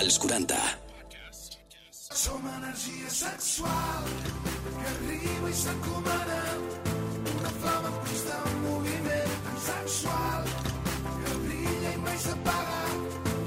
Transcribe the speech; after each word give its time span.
als 0.00 0.18
40. 0.18 0.56
Som 1.90 2.40
energia 2.56 3.10
sexual 3.10 4.04
que 4.80 4.86
arriba 4.92 5.50
i 5.50 5.56
s'encomana 5.56 6.38
una 7.20 7.50
flama 7.60 7.90
en 7.90 7.98
constant 8.06 8.54
moviment 8.64 9.34
tan 9.44 9.58
sexual 9.66 10.46
que 11.24 11.34
brilla 11.44 11.92
i 11.92 11.98
mai 12.06 12.16
s'apaga 12.24 12.80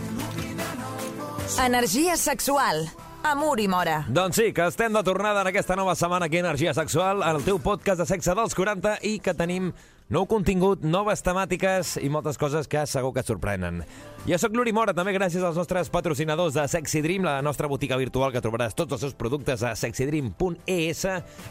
il·luminant 0.09 0.84
el 0.89 1.09
món. 1.18 1.41
Energia 1.66 2.18
sexual. 2.21 2.85
Amor 3.23 3.59
i 3.63 3.70
mora. 3.71 4.04
Doncs 4.11 4.35
sí, 4.35 4.51
que 4.54 4.67
estem 4.67 4.93
de 4.93 5.01
tornada 5.07 5.41
en 5.41 5.49
aquesta 5.49 5.77
nova 5.79 5.95
setmana 5.95 6.27
aquí 6.27 6.38
a 6.38 6.43
Energia 6.43 6.73
Sexual, 6.75 7.23
en 7.23 7.39
el 7.39 7.45
teu 7.47 7.57
podcast 7.63 8.04
de 8.04 8.07
sexe 8.09 8.35
dels 8.35 8.54
40 8.54 8.97
i 9.07 9.17
que 9.23 9.33
tenim 9.33 9.71
nou 10.09 10.25
contingut, 10.27 10.83
noves 10.83 11.23
temàtiques 11.23 11.97
i 12.04 12.09
moltes 12.11 12.39
coses 12.41 12.67
que 12.67 12.83
segur 12.89 13.13
que 13.13 13.23
et 13.23 13.29
sorprenen. 13.29 13.81
Jo 14.23 14.37
sóc 14.39 14.54
l'Uri 14.55 14.71
Mora, 14.75 14.93
també 14.95 15.11
gràcies 15.15 15.43
als 15.43 15.57
nostres 15.59 15.89
patrocinadors 15.91 16.55
de 16.55 16.64
Sexy 16.71 17.01
Dream, 17.04 17.25
la 17.28 17.41
nostra 17.43 17.68
botiga 17.68 17.97
virtual 18.00 18.31
que 18.31 18.42
trobaràs 18.43 18.75
tots 18.75 18.95
els 18.95 19.04
seus 19.04 19.15
productes 19.19 19.64
a 19.68 19.73
sexydream.es 19.79 21.01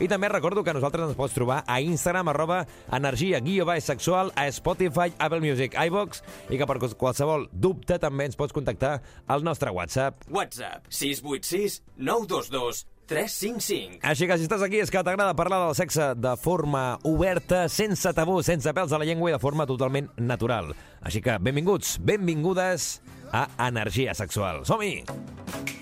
i 0.00 0.08
també 0.08 0.30
recordo 0.32 0.64
que 0.64 0.72
nosaltres 0.72 1.10
ens 1.10 1.18
pots 1.18 1.36
trobar 1.36 1.62
a 1.66 1.80
Instagram, 1.84 2.32
arroba 2.32 2.62
energia 2.92 3.40
guió 3.40 3.68
sexual, 3.80 4.32
a 4.36 4.50
Spotify, 4.50 5.12
Apple 5.18 5.40
Music, 5.40 5.76
iVox 5.76 6.22
i 6.50 6.58
que 6.58 6.66
per 6.66 6.80
qualsevol 6.96 7.48
dubte 7.52 7.98
també 7.98 8.30
ens 8.30 8.36
pots 8.36 8.52
contactar 8.52 9.00
al 9.26 9.44
nostre 9.44 9.70
WhatsApp. 9.70 10.24
WhatsApp 10.30 10.88
686 10.88 11.82
922 11.96 12.86
355. 13.12 14.00
Així 14.08 14.28
que 14.28 14.38
si 14.38 14.48
estàs 14.48 14.64
aquí 14.64 14.80
és 14.82 14.92
que 14.92 15.02
t'agrada 15.04 15.36
parlar 15.38 15.60
del 15.66 15.76
sexe 15.78 16.12
de 16.16 16.32
forma 16.40 16.84
oberta, 17.08 17.66
sense 17.72 18.14
tabú, 18.16 18.40
sense 18.46 18.72
pèls 18.74 18.92
a 18.92 19.00
la 19.00 19.08
llengua 19.08 19.30
i 19.30 19.36
de 19.36 19.42
forma 19.42 19.68
totalment 19.68 20.10
natural. 20.16 20.72
Així 21.04 21.22
que 21.24 21.36
benvinguts, 21.42 21.98
benvingudes 22.00 22.94
a 23.32 23.46
Energia 23.68 24.16
Sexual. 24.16 24.64
Som-hi! 24.68 25.81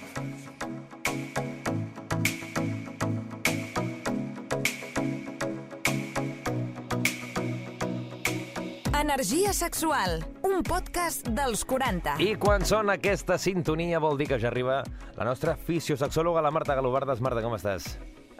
Energia 9.01 9.55
sexual. 9.55 10.19
Un 10.45 10.61
podcast 10.61 11.25
dels 11.33 11.63
40. 11.65 12.19
I 12.21 12.35
quan 12.37 12.67
sona 12.69 12.99
aquesta 12.99 13.39
sintonia 13.41 13.97
vol 14.03 14.19
dir 14.21 14.27
que 14.29 14.37
ja 14.43 14.51
arriba 14.51 14.83
la 15.17 15.25
nostra 15.25 15.55
fisiosexòloga, 15.57 16.43
la 16.45 16.51
Marta 16.53 16.77
Galobardes. 16.77 17.23
Marta, 17.25 17.41
com 17.41 17.57
estàs? 17.57 17.87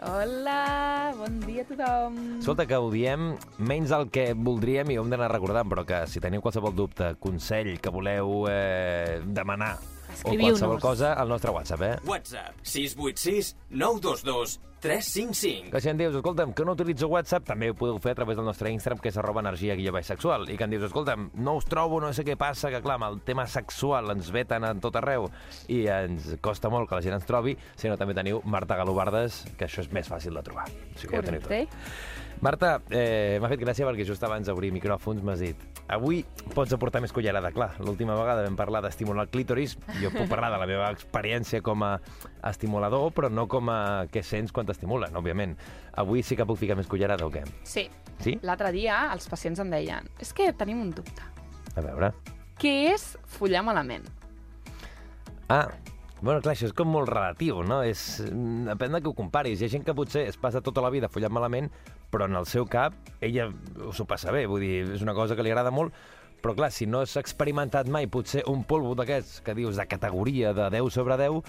Hola, 0.05 1.15
bon 1.17 1.41
dia 1.47 1.65
a 1.65 1.69
tothom. 1.71 2.21
Escolta, 2.37 2.67
que 2.69 2.77
ho 2.77 2.93
diem 2.93 3.31
menys 3.57 3.89
el 3.97 4.11
que 4.13 4.27
voldríem 4.37 4.93
i 4.93 4.99
ho 5.01 5.05
hem 5.05 5.09
d'anar 5.09 5.31
recordant, 5.33 5.65
però 5.71 5.81
que 5.87 6.03
si 6.05 6.21
teniu 6.21 6.45
qualsevol 6.45 6.77
dubte, 6.77 7.15
consell 7.17 7.79
que 7.81 7.89
voleu 7.97 8.45
eh, 8.53 9.17
demanar 9.25 9.79
o 10.21 10.35
qualsevol 10.35 10.77
cosa, 10.83 11.15
al 11.17 11.33
nostre 11.33 11.57
WhatsApp, 11.57 11.87
eh? 11.89 11.95
WhatsApp 12.05 12.61
686 12.61 13.55
922 13.71 14.59
355. 14.81 15.71
Que 15.71 15.81
si 15.81 15.89
em 15.91 15.99
dius, 15.99 16.15
escolta'm, 16.17 16.55
que 16.57 16.65
no 16.65 16.73
utilitzo 16.73 17.07
WhatsApp, 17.11 17.45
també 17.47 17.69
ho 17.71 17.75
podeu 17.77 17.99
fer 18.01 18.15
a 18.15 18.19
través 18.19 18.39
del 18.39 18.47
nostre 18.47 18.71
Instagram, 18.73 19.01
que 19.03 19.11
és 19.13 19.19
arroba 19.21 19.43
energia 19.45 19.77
guia 19.77 19.93
baix 19.93 20.09
sexual. 20.09 20.47
I 20.49 20.57
que 20.57 20.65
em 20.65 20.73
dius, 20.73 20.87
escolta'm, 20.89 21.29
no 21.45 21.55
us 21.59 21.67
trobo, 21.69 22.01
no 22.01 22.09
sé 22.17 22.25
què 22.27 22.35
passa, 22.39 22.71
que 22.73 22.81
clar, 22.83 22.97
amb 22.97 23.09
el 23.11 23.19
tema 23.27 23.45
sexual 23.45 24.11
ens 24.15 24.31
veten 24.33 24.65
en 24.67 24.81
tot 24.83 24.97
arreu 24.97 25.29
i 25.69 25.83
ens 25.91 26.33
costa 26.41 26.73
molt 26.73 26.89
que 26.89 26.97
la 26.97 27.05
gent 27.05 27.19
ens 27.19 27.29
trobi, 27.29 27.55
sinó 27.77 27.99
també 27.99 28.17
teniu 28.17 28.41
Marta 28.43 28.79
Galobardes, 28.79 29.43
que 29.57 29.69
això 29.69 29.85
és 29.85 29.91
més 29.93 30.09
fàcil 30.09 30.35
de 30.35 30.43
trobar. 30.49 30.65
O 30.65 30.97
sigui, 30.97 31.11
que 31.13 31.15
ja 31.15 31.21
ho 31.21 31.29
teniu 31.29 31.45
tot. 31.45 31.53
Correcte. 31.53 32.19
Marta, 32.41 32.79
eh, 32.89 33.37
m'ha 33.37 33.51
fet 33.51 33.61
gràcia 33.61 33.85
perquè 33.85 34.01
just 34.07 34.23
abans 34.25 34.47
d'obrir 34.49 34.71
micròfons 34.73 35.21
m'has 35.21 35.43
dit 35.45 35.70
avui 35.91 36.21
pots 36.55 36.73
aportar 36.73 37.01
més 37.03 37.13
cullerada. 37.13 37.51
Clar, 37.53 37.73
l'última 37.83 38.15
vegada 38.17 38.45
vam 38.45 38.55
parlar 38.59 38.81
d'estimular 38.85 39.27
el 39.27 39.31
clítoris. 39.33 39.77
Jo 40.01 40.11
puc 40.13 40.29
parlar 40.31 40.51
de 40.53 40.61
la 40.61 40.69
meva 40.69 40.89
experiència 40.95 41.61
com 41.65 41.83
a 41.85 41.93
estimulador, 42.49 43.09
però 43.15 43.29
no 43.31 43.47
com 43.51 43.69
a 43.71 43.81
què 44.11 44.23
sents 44.25 44.55
quan 44.55 44.69
t'estimulen, 44.69 45.15
òbviament. 45.19 45.57
Avui 46.01 46.23
sí 46.23 46.39
que 46.39 46.47
puc 46.47 46.59
ficar 46.61 46.79
més 46.79 46.89
cullerada 46.91 47.27
o 47.27 47.33
què? 47.33 47.43
Sí. 47.67 47.89
Sí? 48.21 48.35
L'altre 48.45 48.69
dia 48.73 49.07
els 49.15 49.25
pacients 49.29 49.59
em 49.63 49.71
deien 49.73 50.07
és 50.21 50.33
que 50.37 50.51
tenim 50.53 50.81
un 50.81 50.91
dubte. 50.95 51.25
A 51.75 51.83
veure... 51.83 52.13
Què 52.61 52.91
és 52.91 53.15
follar 53.25 53.63
malament? 53.65 54.03
Ah, 55.49 55.65
bueno, 56.21 56.41
clar, 56.41 56.53
això 56.55 56.69
és 56.69 56.73
com 56.77 56.89
molt 56.93 57.09
relatiu, 57.09 57.63
no? 57.65 57.81
És, 57.83 58.21
mm, 58.21 58.69
depèn 58.69 58.93
de 58.93 59.01
que 59.01 59.09
ho 59.09 59.13
comparis. 59.17 59.61
Hi 59.61 59.65
ha 59.65 59.73
gent 59.73 59.85
que 59.85 59.95
potser 59.97 60.27
es 60.27 60.37
passa 60.37 60.61
tota 60.61 60.81
la 60.81 60.89
vida 60.89 61.09
follant 61.09 61.33
malament, 61.33 61.69
però 62.11 62.25
en 62.25 62.35
el 62.35 62.45
seu 62.45 62.65
cap 62.65 62.93
ella 63.19 63.51
s'ho 63.91 64.05
passa 64.05 64.31
bé, 64.31 64.45
vull 64.45 64.61
dir, 64.61 64.93
és 64.93 65.01
una 65.01 65.13
cosa 65.13 65.35
que 65.35 65.43
li 65.43 65.49
agrada 65.49 65.71
molt, 65.71 65.93
però 66.41 66.55
clar, 66.55 66.71
si 66.71 66.85
no 66.85 67.01
has 67.01 67.17
experimentat 67.17 67.87
mai 67.87 68.07
potser 68.07 68.43
un 68.49 68.63
polvo 68.63 68.95
d'aquests 68.95 69.41
que 69.45 69.53
dius 69.53 69.77
de 69.77 69.85
categoria 69.85 70.53
de 70.53 70.69
10 70.69 70.93
sobre 70.93 71.17
10, 71.17 71.43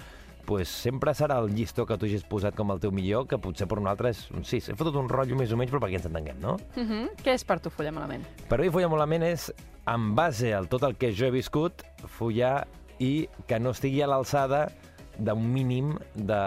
pues 0.45 0.67
sempre 0.67 1.13
serà 1.15 1.39
el 1.39 1.53
llistó 1.55 1.85
que 1.85 1.97
tu 1.97 2.05
hagis 2.05 2.25
posat 2.27 2.55
com 2.55 2.71
el 2.71 2.81
teu 2.83 2.91
millor, 2.91 3.27
que 3.27 3.39
potser 3.39 3.67
per 3.67 3.79
un 3.79 3.87
altre 3.87 4.11
és 4.11 4.25
un 4.31 4.43
6. 4.43 4.69
He 4.69 4.75
fotut 4.75 4.97
un 4.99 5.09
rotllo 5.09 5.37
més 5.39 5.51
o 5.51 5.57
menys, 5.57 5.71
però 5.71 5.81
perquè 5.83 6.01
ens 6.01 6.07
entenguem, 6.09 6.39
no? 6.41 6.57
Uh 6.75 6.83
-huh. 6.83 7.09
Què 7.23 7.33
és 7.33 7.43
per 7.43 7.59
tu 7.59 7.69
follar 7.69 7.93
malament? 7.93 8.25
Per 8.49 8.59
mi 8.59 8.69
follar 8.69 8.89
malament 8.89 9.23
és, 9.23 9.53
en 9.87 10.15
base 10.15 10.53
a 10.53 10.63
tot 10.63 10.83
el 10.83 10.95
que 10.95 11.11
jo 11.11 11.25
he 11.25 11.31
viscut, 11.31 11.83
follar 12.07 12.67
i 12.99 13.27
que 13.47 13.59
no 13.59 13.71
estigui 13.71 14.01
a 14.01 14.07
l'alçada 14.07 14.67
d'un 15.17 15.43
mínim 15.53 15.93
de, 16.15 16.39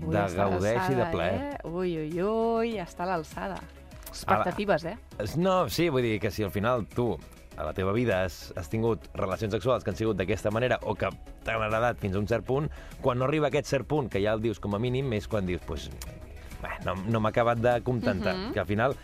Ui, 0.00 0.12
de 0.14 0.20
està 0.24 0.44
gaudeix 0.48 0.90
i 0.90 0.94
de 0.94 1.06
plaer. 1.10 1.40
Eh? 1.56 1.68
Ui, 1.68 1.96
ui, 1.98 2.22
ui, 2.22 2.76
està 2.78 3.02
a 3.04 3.10
l'alçada. 3.14 3.56
Expectatives, 4.08 4.84
eh? 4.84 4.96
Es- 5.18 5.36
No, 5.36 5.68
sí, 5.68 5.88
vull 5.88 6.02
dir 6.02 6.20
que 6.20 6.30
si 6.30 6.42
al 6.44 6.50
final 6.50 6.86
tu 6.86 7.16
a 7.56 7.64
la 7.64 7.72
teva 7.72 7.92
vida 7.92 8.22
has, 8.24 8.52
has 8.56 8.68
tingut 8.68 9.08
relacions 9.14 9.52
sexuals 9.52 9.82
que 9.82 9.90
han 9.90 9.96
sigut 9.96 10.16
d'aquesta 10.16 10.50
manera 10.52 10.78
o 10.82 10.94
que 10.94 11.08
t'han 11.42 11.62
agradat 11.62 11.98
fins 11.98 12.14
a 12.14 12.18
un 12.20 12.26
cert 12.28 12.44
punt, 12.44 12.70
quan 13.00 13.18
no 13.18 13.24
arriba 13.24 13.46
a 13.46 13.48
aquest 13.48 13.66
cert 13.66 13.86
punt, 13.88 14.10
que 14.12 14.20
ja 14.22 14.34
el 14.36 14.42
dius 14.42 14.60
com 14.60 14.74
a 14.76 14.78
mínim, 14.78 15.10
és 15.16 15.26
quan 15.26 15.46
dius, 15.46 15.62
pues, 15.66 15.90
no, 16.84 16.94
no 17.08 17.20
m'ha 17.20 17.30
acabat 17.30 17.58
de 17.58 17.80
contentar. 17.82 18.34
Mhm. 18.36 18.52
Que 18.52 18.60
al 18.60 18.66
final 18.66 18.94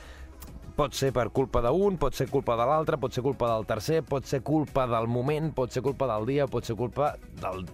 pot 0.76 0.94
ser 0.94 1.12
per 1.12 1.28
culpa 1.30 1.60
d'un, 1.64 1.96
pot 2.00 2.14
ser 2.14 2.28
culpa 2.30 2.56
de 2.56 2.66
l'altre, 2.66 2.98
pot 2.98 3.12
ser 3.12 3.22
culpa 3.22 3.48
del 3.54 3.66
tercer, 3.66 4.02
pot 4.02 4.24
ser 4.26 4.42
culpa 4.42 4.86
del 4.86 5.06
moment, 5.08 5.52
pot 5.54 5.70
ser 5.72 5.82
culpa 5.82 6.06
del 6.06 6.26
dia, 6.26 6.46
pot 6.46 6.64
ser 6.64 6.76
culpa 6.76 7.14
del 7.40 7.66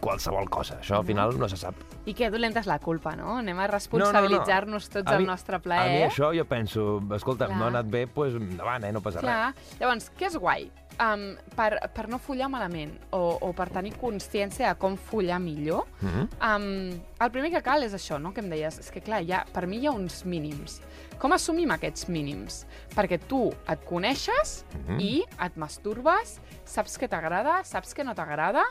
qualsevol 0.00 0.48
cosa. 0.52 0.78
Això 0.82 0.98
al 0.98 1.06
final 1.08 1.38
no 1.40 1.48
se 1.48 1.56
sap. 1.56 1.74
I 2.04 2.12
que 2.14 2.28
dolenta 2.30 2.60
és 2.60 2.66
la 2.68 2.78
culpa, 2.78 3.14
no? 3.16 3.38
Anem 3.38 3.58
a 3.58 3.66
responsabilitzar-nos 3.66 4.88
tots 4.90 5.06
A 5.08 5.12
del 5.14 5.22
mi- 5.22 5.26
nostre 5.26 5.56
A 5.56 5.58
mi 5.58 5.62
plaer. 5.64 6.10
això 6.10 6.32
jo 6.36 6.44
penso, 6.44 7.00
escolta, 7.14 7.46
Clar. 7.46 7.56
no 7.58 7.64
ha 7.64 7.68
anat 7.68 7.86
bé, 7.86 8.06
doncs 8.06 8.36
endavant, 8.36 8.84
eh, 8.84 8.92
no 8.92 9.00
passa 9.00 9.20
Clar. 9.20 9.54
Llavors, 9.80 10.10
què 10.18 10.26
és 10.26 10.36
guai? 10.36 10.70
Um, 10.96 11.36
per, 11.54 11.74
per 11.92 12.06
no 12.08 12.16
follar 12.18 12.46
malament 12.48 12.94
o, 13.12 13.18
o 13.44 13.50
per 13.52 13.66
tenir 13.68 13.90
consciència 14.00 14.70
de 14.70 14.78
com 14.80 14.94
follar 14.96 15.38
millor. 15.38 15.84
Mm 16.00 16.08
-hmm. 16.08 16.26
um, 16.56 17.00
el 17.20 17.30
primer 17.30 17.50
que 17.50 17.62
cal 17.62 17.82
és 17.82 17.92
això, 17.92 18.18
no?, 18.18 18.32
que 18.32 18.40
em 18.40 18.48
deies. 18.48 18.78
És 18.78 18.90
que, 18.90 19.00
clar, 19.02 19.20
ha, 19.30 19.44
per 19.52 19.66
mi 19.66 19.76
hi 19.78 19.86
ha 19.86 19.90
uns 19.92 20.24
mínims. 20.24 20.80
Com 21.18 21.32
assumim 21.32 21.70
aquests 21.70 22.08
mínims? 22.08 22.66
Perquè 22.94 23.18
tu 23.26 23.52
et 23.68 23.84
coneixes 23.84 24.64
Mhm. 24.88 25.00
i 25.00 25.22
et 25.44 25.56
masturbes, 25.56 26.40
saps 26.64 26.98
què 26.98 27.08
t'agrada, 27.08 27.62
saps 27.64 27.94
què 27.94 28.04
no 28.04 28.14
t'agrada 28.14 28.62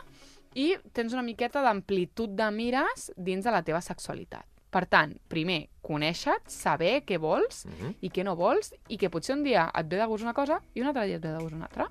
i 0.54 0.76
tens 0.92 1.12
una 1.12 1.22
miqueta 1.22 1.62
d'amplitud 1.62 2.30
de 2.30 2.50
mires 2.50 3.12
dins 3.16 3.44
de 3.44 3.50
la 3.50 3.62
teva 3.62 3.80
sexualitat. 3.80 4.44
Per 4.70 4.84
tant, 4.86 5.16
primer, 5.28 5.68
conèixer 5.80 6.34
saber 6.46 7.04
què 7.06 7.18
vols 7.18 7.64
Mhm. 7.66 7.94
i 8.00 8.10
què 8.10 8.24
no 8.24 8.34
vols 8.34 8.74
i 8.88 8.96
que 8.96 9.08
potser 9.08 9.34
un 9.36 9.42
dia 9.44 9.70
et 9.74 9.86
ve 9.88 9.96
de 9.96 10.06
gust 10.06 10.24
una 10.24 10.34
cosa 10.34 10.60
i 10.74 10.80
un 10.80 10.88
altre 10.88 11.06
dia 11.06 11.16
et 11.16 11.22
ve 11.22 11.28
de 11.32 11.38
gust 11.38 11.54
una 11.54 11.64
altra. 11.66 11.88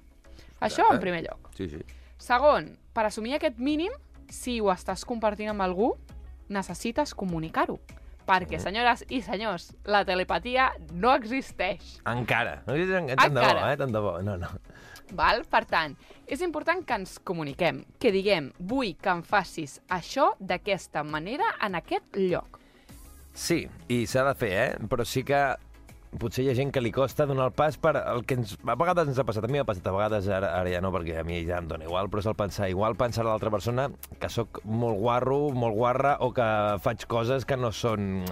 Això 0.63 0.87
en 0.91 1.01
primer 1.03 1.23
lloc. 1.27 1.51
Sí, 1.57 1.69
sí. 1.71 1.81
Segon, 2.21 2.71
per 2.95 3.05
assumir 3.09 3.35
aquest 3.37 3.59
mínim, 3.59 3.93
si 4.31 4.59
ho 4.61 4.71
estàs 4.73 5.05
compartint 5.07 5.51
amb 5.51 5.65
algú, 5.65 5.93
necessites 6.49 7.13
comunicar-ho. 7.17 7.79
Perquè, 8.25 8.57
senyores 8.57 9.03
i 9.13 9.19
senyors, 9.21 9.69
la 9.85 10.01
telepatia 10.05 10.71
no 10.97 11.11
existeix. 11.13 11.99
Encara. 12.09 12.63
No 12.65 12.73
dius 12.73 12.89
tant 12.89 13.35
de 13.37 13.43
bo, 13.43 13.67
eh? 13.67 13.75
Tant 13.77 13.93
de 13.93 14.01
bo. 14.01 14.15
No, 14.25 14.37
no. 14.41 14.49
Val? 15.13 15.43
Per 15.45 15.61
tant, 15.69 15.93
és 16.25 16.41
important 16.41 16.81
que 16.81 16.97
ens 16.97 17.19
comuniquem, 17.21 17.83
que 18.01 18.09
diguem, 18.09 18.49
vull 18.57 18.95
que 18.97 19.11
em 19.13 19.21
facis 19.21 19.77
això 19.93 20.31
d'aquesta 20.39 21.03
manera 21.05 21.51
en 21.61 21.77
aquest 21.77 22.17
lloc. 22.17 22.57
Sí, 23.35 23.65
i 23.91 24.05
s'ha 24.09 24.23
de 24.25 24.33
fer, 24.39 24.51
eh? 24.63 24.87
Però 24.89 25.05
sí 25.05 25.21
que 25.27 25.43
potser 26.19 26.43
hi 26.45 26.49
ha 26.51 26.55
gent 26.57 26.71
que 26.73 26.81
li 26.81 26.91
costa 26.95 27.25
donar 27.29 27.47
el 27.49 27.53
pas 27.55 27.77
per 27.81 27.95
el 28.01 28.23
que 28.25 28.37
ens, 28.39 28.55
a 28.65 28.75
vegades 28.75 29.07
ens 29.11 29.19
ha 29.19 29.25
passat. 29.27 29.45
A 29.45 29.51
mi 29.51 29.59
m'ha 29.59 29.65
passat 29.67 29.87
a 29.87 29.93
vegades, 29.95 30.27
ara, 30.31 30.53
ara 30.59 30.71
ja 30.71 30.81
no, 30.83 30.91
perquè 30.95 31.19
a 31.21 31.23
mi 31.27 31.41
ja 31.47 31.57
em 31.61 31.67
dona 31.67 31.85
igual, 31.87 32.09
però 32.09 32.23
és 32.23 32.29
el 32.31 32.35
pensar, 32.39 32.69
igual 32.71 32.95
pensar 32.99 33.25
a 33.25 33.29
l'altra 33.29 33.51
persona 33.53 33.89
que 34.19 34.29
sóc 34.29 34.61
molt 34.65 34.99
guarro, 34.99 35.49
molt 35.53 35.75
guarra, 35.75 36.17
o 36.25 36.31
que 36.33 36.45
faig 36.83 37.05
coses 37.11 37.45
que 37.45 37.57
no 37.57 37.71
són 37.75 38.25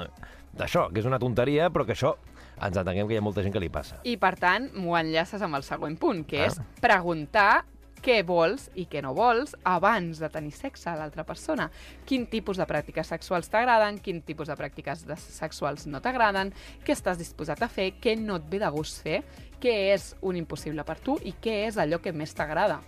d'això, 0.53 0.87
que 0.93 1.01
és 1.01 1.05
una 1.09 1.19
tonteria, 1.19 1.69
però 1.73 1.85
que 1.85 1.95
això 1.95 2.15
ens 2.61 2.77
entenguem 2.77 3.07
que 3.09 3.15
hi 3.15 3.17
ha 3.17 3.25
molta 3.25 3.41
gent 3.41 3.53
que 3.55 3.59
li 3.63 3.69
passa. 3.73 3.97
I, 4.05 4.17
per 4.21 4.35
tant, 4.37 4.69
m'ho 4.77 4.93
enllaces 4.99 5.41
amb 5.41 5.57
el 5.57 5.63
següent 5.65 5.97
punt, 5.99 6.23
que 6.29 6.43
Ah. 6.43 6.47
és 6.51 6.59
preguntar 6.79 7.65
què 8.03 8.19
vols 8.27 8.65
i 8.75 8.83
què 8.91 9.01
no 9.01 9.13
vols 9.15 9.55
abans 9.63 10.19
de 10.19 10.29
tenir 10.29 10.51
sexe 10.51 10.89
a 10.91 10.95
l'altra 10.99 11.23
persona. 11.23 11.69
Quin 12.05 12.25
tipus 12.27 12.57
de 12.59 12.65
pràctiques 12.67 13.07
sexuals 13.07 13.47
t'agraden, 13.49 14.01
quin 14.03 14.21
tipus 14.21 14.49
de 14.51 14.57
pràctiques 14.59 15.05
de 15.07 15.15
sexuals 15.15 15.87
no 15.87 16.01
t'agraden, 16.03 16.51
què 16.83 16.91
estàs 16.97 17.17
disposat 17.17 17.63
a 17.63 17.69
fer, 17.71 17.93
què 18.03 18.17
no 18.19 18.35
et 18.41 18.49
ve 18.51 18.59
de 18.59 18.69
gust 18.75 19.01
fer, 19.05 19.21
què 19.63 19.93
és 19.93 20.09
un 20.21 20.35
impossible 20.35 20.83
per 20.83 20.97
tu 20.99 21.15
i 21.23 21.31
què 21.41 21.61
és 21.69 21.77
allò 21.79 22.01
que 22.03 22.11
més 22.11 22.33
t'agrada. 22.35 22.81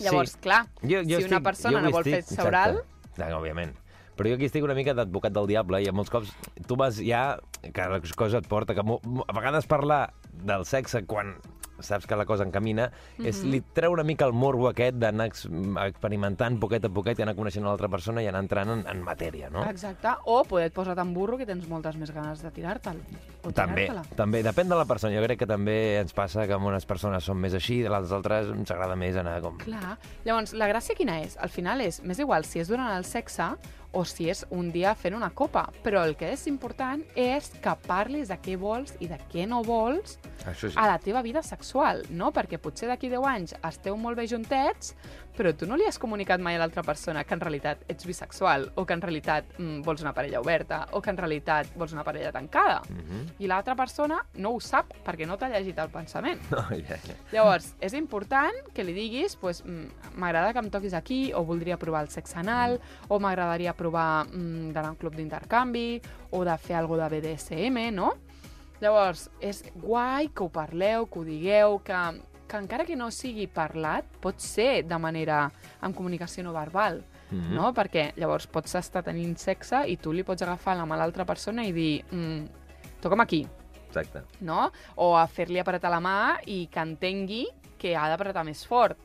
Llavors, 0.00 0.34
clar, 0.40 0.64
Jo, 0.82 1.02
jo 1.04 1.18
si 1.20 1.26
una 1.26 1.38
estic- 1.38 1.44
persona 1.44 1.78
jo 1.78 1.84
no 1.84 1.90
vol 1.92 2.04
fer 2.04 2.18
estic- 2.22 2.34
sexe 2.36 2.48
oral, 2.48 2.76
Exacte. 2.80 3.14
Clar, 3.14 3.32
òbviament. 3.36 3.72
Però 4.16 4.28
jo 4.28 4.34
aquí 4.36 4.46
estic 4.46 4.64
una 4.64 4.74
mica 4.74 4.92
d'advocat 4.94 5.32
del 5.32 5.46
diable 5.48 5.80
i 5.82 5.88
a 5.88 5.92
molts 5.92 6.10
cops 6.12 6.30
tu 6.66 6.76
vas 6.76 6.96
ja... 7.00 7.38
que 7.60 7.86
la 7.88 8.00
cosa 8.16 8.38
et 8.38 8.46
porta 8.48 8.74
que 8.74 8.80
a 8.80 9.32
vegades 9.36 9.66
parlar 9.68 10.12
del 10.32 10.64
sexe 10.64 11.02
quan 11.06 11.34
saps 11.82 12.06
que 12.06 12.16
la 12.16 12.26
cosa 12.26 12.44
encamina, 12.44 12.88
mm 12.90 13.22
-hmm. 13.22 13.26
és 13.26 13.42
Mhm. 13.42 13.50
li 13.50 13.60
treu 13.72 13.92
una 13.92 14.04
mica 14.04 14.24
el 14.24 14.32
morbo 14.32 14.68
aquest 14.68 14.96
d'anar 14.96 15.26
ex 15.26 15.48
experimentant 15.86 16.58
poquet 16.60 16.84
a 16.84 16.88
poquet 16.88 17.18
i 17.18 17.22
anar 17.22 17.34
coneixent 17.36 17.64
l'altra 17.64 17.88
persona 17.88 18.22
i 18.22 18.26
anar 18.26 18.40
entrant 18.40 18.70
en, 18.70 18.84
en 18.86 19.02
matèria, 19.02 19.50
no? 19.50 19.64
exacte, 19.68 20.08
o 20.24 20.44
poder 20.44 20.66
et 20.66 20.72
posar 20.72 20.94
tan 20.94 21.14
burro 21.14 21.36
que 21.38 21.46
tens 21.46 21.66
moltes 21.68 21.96
més 21.96 22.10
ganes 22.12 22.42
de 22.42 22.50
tirar-te'l. 22.50 22.98
O 23.42 23.52
També, 23.52 23.86
tirar-te-la. 23.86 24.16
també, 24.16 24.42
depèn 24.42 24.68
de 24.68 24.76
la 24.76 24.84
persona. 24.84 25.14
Jo 25.16 25.24
crec 25.24 25.38
que 25.38 25.46
també 25.46 25.98
ens 26.00 26.12
passa 26.12 26.46
que 26.46 26.52
amb 26.52 26.66
unes 26.66 26.84
persones 26.86 27.24
són 27.24 27.38
més 27.38 27.54
així, 27.54 27.80
de 27.82 27.88
les 27.88 28.12
altres 28.12 28.48
ens 28.48 28.70
agrada 28.70 28.96
més 28.96 29.16
anar 29.16 29.40
com... 29.40 29.56
Clar. 29.58 29.96
Llavors, 30.24 30.52
la 30.52 30.68
gràcia 30.68 30.94
quina 30.96 31.20
és? 31.22 31.36
Al 31.40 31.48
final 31.48 31.80
és, 31.80 32.02
m'és 32.02 32.18
igual 32.18 32.44
si 32.44 32.60
és 32.60 32.68
durant 32.68 32.90
el 32.96 33.04
sexe 33.04 33.54
o 33.92 34.04
si 34.06 34.28
és 34.30 34.44
un 34.54 34.70
dia 34.72 34.94
fent 34.94 35.16
una 35.16 35.30
copa, 35.34 35.66
però 35.84 36.04
el 36.06 36.14
que 36.18 36.30
és 36.34 36.46
important 36.50 37.02
és 37.18 37.50
que 37.62 37.74
parlis 37.86 38.30
de 38.30 38.38
què 38.42 38.56
vols 38.60 38.94
i 39.00 39.08
de 39.10 39.18
què 39.32 39.46
no 39.50 39.62
vols 39.66 40.18
Això 40.46 40.70
sí. 40.70 40.76
a 40.78 40.86
la 40.90 40.98
teva 41.02 41.22
vida 41.26 41.42
sexual, 41.42 42.04
no? 42.10 42.30
Perquè 42.34 42.60
potser 42.62 42.90
d'aquí 42.90 43.10
10 43.10 43.26
anys 43.32 43.56
esteu 43.66 43.98
molt 43.98 44.20
bé 44.20 44.28
juntets, 44.30 44.94
però 45.36 45.52
tu 45.56 45.66
no 45.66 45.76
li 45.78 45.86
has 45.88 45.98
comunicat 45.98 46.40
mai 46.42 46.56
a 46.56 46.60
l'altra 46.62 46.82
persona 46.82 47.24
que 47.24 47.34
en 47.34 47.40
realitat 47.40 47.84
ets 47.88 48.06
bisexual, 48.06 48.70
o 48.74 48.84
que 48.86 48.96
en 48.96 49.02
realitat 49.02 49.54
mm, 49.58 49.82
vols 49.86 50.02
una 50.04 50.12
parella 50.16 50.40
oberta, 50.40 50.82
o 50.92 51.00
que 51.02 51.10
en 51.12 51.20
realitat 51.20 51.74
vols 51.76 51.94
una 51.96 52.04
parella 52.04 52.32
tancada. 52.32 52.82
Mm 52.88 53.00
-hmm. 53.00 53.34
I 53.38 53.46
l'altra 53.46 53.74
persona 53.74 54.24
no 54.34 54.50
ho 54.50 54.60
sap 54.60 54.92
perquè 55.04 55.26
no 55.26 55.36
t'ha 55.36 55.48
llegit 55.48 55.78
el 55.78 55.90
pensament. 55.90 56.40
no, 56.50 56.62
ja, 56.70 56.96
ja. 56.96 57.14
Llavors, 57.32 57.74
és 57.80 57.92
important 57.94 58.72
que 58.74 58.84
li 58.84 58.92
diguis 58.92 59.36
pues, 59.36 59.64
mm, 59.64 60.16
m'agrada 60.16 60.52
que 60.52 60.58
em 60.58 60.70
toquis 60.70 60.94
aquí, 60.94 61.32
o 61.34 61.44
voldria 61.44 61.76
provar 61.76 62.02
el 62.02 62.08
sexe 62.08 62.38
anal, 62.38 62.80
o 63.08 63.18
m'agradaria 63.18 63.74
provar 63.74 64.26
mm, 64.26 64.72
d'anar 64.72 64.88
a 64.88 64.90
un 64.92 64.96
club 64.96 65.14
d'intercanvi, 65.14 66.02
o 66.30 66.44
de 66.44 66.58
fer 66.58 66.76
alguna 66.76 67.08
de 67.08 67.20
BDSM, 67.20 67.90
no? 67.92 68.14
Llavors, 68.80 69.28
és 69.40 69.60
guai 69.74 70.30
que 70.32 70.42
ho 70.42 70.48
parleu, 70.48 71.06
que 71.06 71.18
ho 71.20 71.24
digueu, 71.24 71.82
que, 71.84 71.98
que 72.50 72.58
encara 72.58 72.84
que 72.84 72.96
no 72.98 73.06
sigui 73.14 73.46
parlat, 73.46 74.04
pot 74.20 74.40
ser 74.42 74.82
de 74.84 74.98
manera 74.98 75.44
amb 75.80 75.94
comunicació 75.96 76.42
no 76.42 76.52
verbal, 76.52 77.04
Mhm. 77.30 77.54
no? 77.54 77.72
Perquè 77.72 78.08
llavors 78.18 78.48
pots 78.50 78.74
estar 78.74 79.04
tenint 79.06 79.36
sexe 79.38 79.84
i 79.86 79.96
tu 79.96 80.12
li 80.12 80.24
pots 80.26 80.42
agafar 80.42 80.74
la 80.76 80.84
mà 80.84 80.96
a 80.98 81.04
l'altra 81.04 81.24
persona 81.24 81.62
i 81.64 81.70
dir 81.72 82.04
mm, 82.10 82.48
toca'm 83.00 83.20
aquí, 83.22 83.46
Exacte. 83.86 84.24
no? 84.40 84.72
O 84.96 85.16
a 85.16 85.26
fer-li 85.28 85.60
apretar 85.62 85.90
la 85.94 86.00
mà 86.02 86.16
i 86.46 86.66
que 86.66 86.80
entengui 86.82 87.46
que 87.78 87.94
ha 87.96 88.08
d'apretar 88.10 88.44
més 88.44 88.66
fort. 88.66 88.98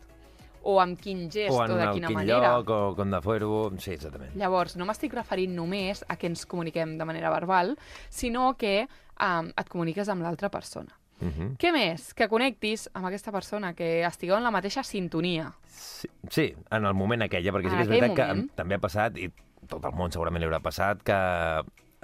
O 0.68 0.80
amb 0.82 0.98
quin 1.00 1.30
gest 1.30 1.54
o 1.54 1.62
o, 1.62 1.68
de 1.68 1.92
quina 1.94 2.08
quin 2.08 2.16
manera. 2.18 2.56
lloc, 2.58 2.70
o 2.74 2.96
com 2.98 3.12
de 3.12 3.22
fer-ho... 3.22 3.72
Sí, 3.78 3.92
exactament. 3.94 4.32
Llavors, 4.36 4.76
no 4.76 4.88
m'estic 4.90 5.14
referint 5.14 5.54
només 5.54 6.04
a 6.10 6.16
que 6.18 6.26
ens 6.26 6.44
comuniquem 6.48 6.98
de 6.98 7.06
manera 7.06 7.30
verbal, 7.30 7.78
sinó 8.10 8.56
que 8.58 8.88
um, 9.22 9.52
et 9.56 9.70
comuniques 9.70 10.10
amb 10.10 10.24
l'altra 10.24 10.50
persona. 10.50 10.90
Uh 11.22 11.28
-huh. 11.28 11.58
Què 11.58 11.72
més? 11.72 12.14
Que 12.14 12.28
connectis 12.28 12.90
amb 12.94 13.06
aquesta 13.08 13.32
persona, 13.32 13.74
que 13.74 14.04
estigueu 14.06 14.38
en 14.38 14.44
la 14.44 14.52
mateixa 14.52 14.84
sintonia. 14.84 15.54
sí, 15.68 16.08
sí, 16.30 16.56
en 16.72 16.86
el 16.86 16.94
moment 16.94 17.22
aquella, 17.24 17.52
perquè 17.52 17.70
sí 17.70 17.76
que 17.76 17.82
és 17.82 17.88
veritat 17.88 18.16
que 18.16 18.22
moment. 18.28 18.50
em- 18.50 18.56
també 18.56 18.76
ha 18.76 18.80
passat, 18.80 19.18
i 19.18 19.32
tot 19.68 19.84
el 19.86 19.92
món 19.92 20.12
segurament 20.12 20.42
li 20.42 20.48
haurà 20.50 20.62
passat, 20.62 21.02
que 21.04 21.64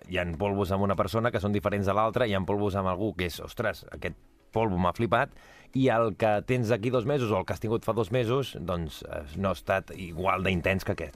hi 0.10 0.18
ha 0.18 0.26
polvos 0.38 0.72
amb 0.72 0.84
una 0.84 0.96
persona 0.96 1.32
que 1.32 1.40
són 1.40 1.52
diferents 1.54 1.86
de 1.86 1.94
l'altra, 1.94 2.26
hi 2.26 2.34
ha 2.34 2.40
polvos 2.42 2.76
amb 2.76 2.88
algú 2.88 3.14
que 3.16 3.26
és, 3.26 3.40
ostres, 3.40 3.86
aquest 3.92 4.16
polvo 4.52 4.78
m'ha 4.78 4.94
flipat, 4.94 5.30
i 5.74 5.88
el 5.90 6.16
que 6.18 6.42
tens 6.46 6.68
d'aquí 6.70 6.90
dos 6.90 7.06
mesos 7.06 7.32
o 7.32 7.38
el 7.38 7.46
que 7.46 7.54
has 7.54 7.60
tingut 7.60 7.86
fa 7.86 7.94
dos 7.94 8.12
mesos, 8.12 8.58
doncs 8.60 9.04
eh, 9.04 9.24
no 9.38 9.50
ha 9.50 9.54
estat 9.54 9.92
igual 9.96 10.44
d'intens 10.44 10.84
que 10.84 10.92
aquest. 10.92 11.16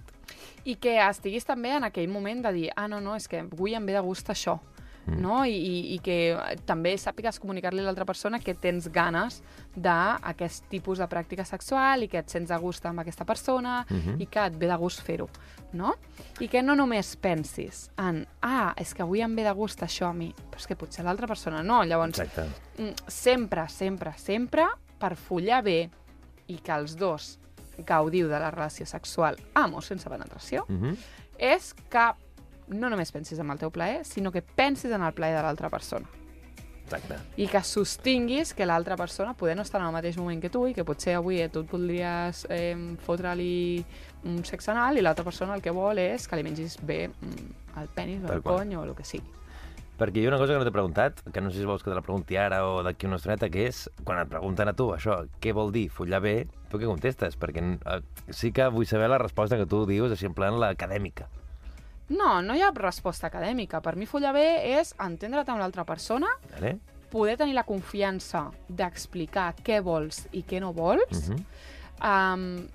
I 0.64 0.76
que 0.76 0.98
estiguis 1.10 1.46
també 1.46 1.76
en 1.76 1.84
aquell 1.84 2.08
moment 2.08 2.42
de 2.42 2.52
dir 2.54 2.70
ah, 2.76 2.88
no, 2.88 3.02
no, 3.02 3.16
és 3.16 3.28
que 3.28 3.40
avui 3.40 3.74
em 3.76 3.86
ve 3.86 3.94
de 3.94 4.00
gust 4.00 4.30
això. 4.30 4.60
Mm. 5.08 5.22
No? 5.22 5.44
I, 5.46 5.52
i, 5.54 5.94
I 5.96 6.00
que 6.00 6.32
eh, 6.34 6.56
també 6.66 6.96
sàpigues 6.98 7.40
comunicar-li 7.40 7.80
a 7.80 7.84
l'altra 7.84 8.06
persona 8.06 8.40
que 8.40 8.56
tens 8.56 8.88
ganes 8.92 9.42
d'aquest 9.76 10.66
tipus 10.72 10.98
de 11.02 11.08
pràctica 11.12 11.46
sexual 11.46 12.04
i 12.06 12.08
que 12.10 12.18
et 12.24 12.32
sents 12.32 12.52
a 12.52 12.58
gust 12.62 12.86
amb 12.90 13.04
aquesta 13.04 13.26
persona 13.26 13.86
Mhm. 13.90 14.22
i 14.22 14.26
que 14.26 14.46
et 14.46 14.56
ve 14.58 14.68
de 14.68 14.78
gust 14.78 15.02
fer-ho. 15.06 15.30
No? 15.74 15.94
I 16.40 16.48
que 16.48 16.62
no 16.64 16.76
només 16.76 17.16
pensis 17.18 17.90
en 17.98 18.26
ah, 18.42 18.74
és 18.78 18.94
que 18.94 19.04
avui 19.04 19.22
em 19.22 19.36
ve 19.36 19.44
de 19.44 19.52
gust 19.54 19.82
això 19.84 20.10
a 20.10 20.14
mi, 20.14 20.34
però 20.52 20.58
és 20.58 20.68
que 20.68 20.76
potser 20.76 21.04
l'altra 21.06 21.28
persona 21.28 21.62
no. 21.64 21.84
Llavors, 21.84 22.20
Exacte. 22.20 22.48
mm, 22.82 22.94
sempre, 23.08 23.68
sempre, 23.70 24.14
sempre, 24.18 24.66
per 24.98 25.16
follar 25.16 25.62
bé 25.64 25.90
i 26.48 26.58
que 26.58 26.72
els 26.72 26.96
dos 26.96 27.38
gaudiu 27.86 28.28
de 28.30 28.40
la 28.40 28.52
relació 28.52 28.86
sexual 28.86 29.36
amb 29.54 29.76
o 29.76 29.82
sense 29.82 30.10
penetració, 30.10 30.66
Uh 30.70 30.76
-huh. 30.82 30.98
és 31.38 31.74
que 31.90 32.12
no 32.68 32.90
només 32.90 33.12
pensis 33.12 33.40
en 33.40 33.52
el 33.52 33.62
teu 33.62 33.72
plaer, 33.72 34.04
sinó 34.06 34.32
que 34.32 34.42
pensis 34.42 34.92
en 34.92 35.04
el 35.04 35.14
plaer 35.14 35.38
de 35.38 35.44
l'altra 35.46 35.70
persona. 35.70 36.08
Exacte. 36.86 37.18
I 37.42 37.48
que 37.50 37.62
sostinguis 37.66 38.54
que 38.54 38.66
l'altra 38.66 38.96
persona 38.96 39.34
poder 39.34 39.56
no 39.58 39.64
estar 39.66 39.82
en 39.82 39.88
el 39.88 39.94
mateix 39.94 40.18
moment 40.22 40.42
que 40.42 40.52
tu 40.54 40.68
i 40.70 40.74
que 40.78 40.86
potser 40.86 41.16
avui 41.18 41.40
eh, 41.42 41.50
tu 41.50 41.64
et 41.66 41.72
voldries 41.72 42.44
eh, 42.54 42.76
fotre-li 43.06 43.82
un 44.30 44.44
sexe 44.46 44.70
anal 44.74 45.00
i 45.00 45.02
l'altra 45.02 45.26
persona 45.26 45.58
el 45.58 45.64
que 45.66 45.74
vol 45.74 45.98
és 46.02 46.28
que 46.30 46.38
li 46.38 46.46
mengis 46.46 46.78
bé 46.86 47.08
mm, 47.10 47.48
el 47.82 47.90
penis 47.96 48.22
o 48.22 48.36
el 48.36 48.46
cony 48.46 48.76
o 48.78 48.84
el 48.86 48.94
que 48.98 49.06
sigui. 49.08 49.34
Perquè 49.96 50.20
hi 50.20 50.26
ha 50.28 50.30
una 50.30 50.38
cosa 50.38 50.52
que 50.52 50.60
no 50.60 50.68
t'he 50.68 50.76
preguntat, 50.76 51.22
que 51.32 51.42
no 51.42 51.50
sé 51.50 51.62
si 51.62 51.66
vols 51.66 51.82
que 51.82 51.90
te 51.90 51.96
la 51.96 52.04
pregunti 52.04 52.36
ara 52.36 52.66
o 52.68 52.82
d'aquí 52.84 53.08
una 53.08 53.16
estoneta, 53.16 53.48
que 53.50 53.64
és, 53.70 53.86
quan 54.04 54.20
et 54.20 54.30
pregunten 54.30 54.68
a 54.68 54.74
tu 54.76 54.90
això, 54.92 55.22
què 55.40 55.54
vol 55.56 55.72
dir 55.72 55.88
follar 55.88 56.20
bé, 56.22 56.36
tu 56.70 56.82
què 56.82 56.90
contestes? 56.90 57.40
Perquè 57.40 57.64
eh, 57.64 58.02
sí 58.30 58.52
que 58.52 58.68
vull 58.76 58.86
saber 58.90 59.08
la 59.10 59.22
resposta 59.24 59.58
que 59.58 59.66
tu 59.72 59.86
dius, 59.88 60.12
així 60.12 60.28
en 60.28 60.36
plan 60.36 60.60
l'acadèmica. 60.60 61.30
No, 62.10 62.42
no 62.42 62.54
hi 62.56 62.62
ha 62.62 62.72
resposta 62.76 63.28
acadèmica. 63.28 63.82
Per 63.82 63.96
mi 63.96 64.06
follar 64.06 64.34
bé 64.34 64.78
és 64.80 64.94
entendre't 65.00 65.50
amb 65.50 65.60
l'altra 65.60 65.84
persona, 65.86 66.28
Vale? 66.54 66.78
poder 67.10 67.38
tenir 67.38 67.54
la 67.56 67.64
confiança 67.64 68.52
d'explicar 68.68 69.54
què 69.64 69.82
vols 69.82 70.28
i 70.34 70.44
què 70.44 70.60
no 70.60 70.74
vols, 70.74 71.30
Uh 71.30 71.36
-huh. 71.36 72.34
um, 72.34 72.68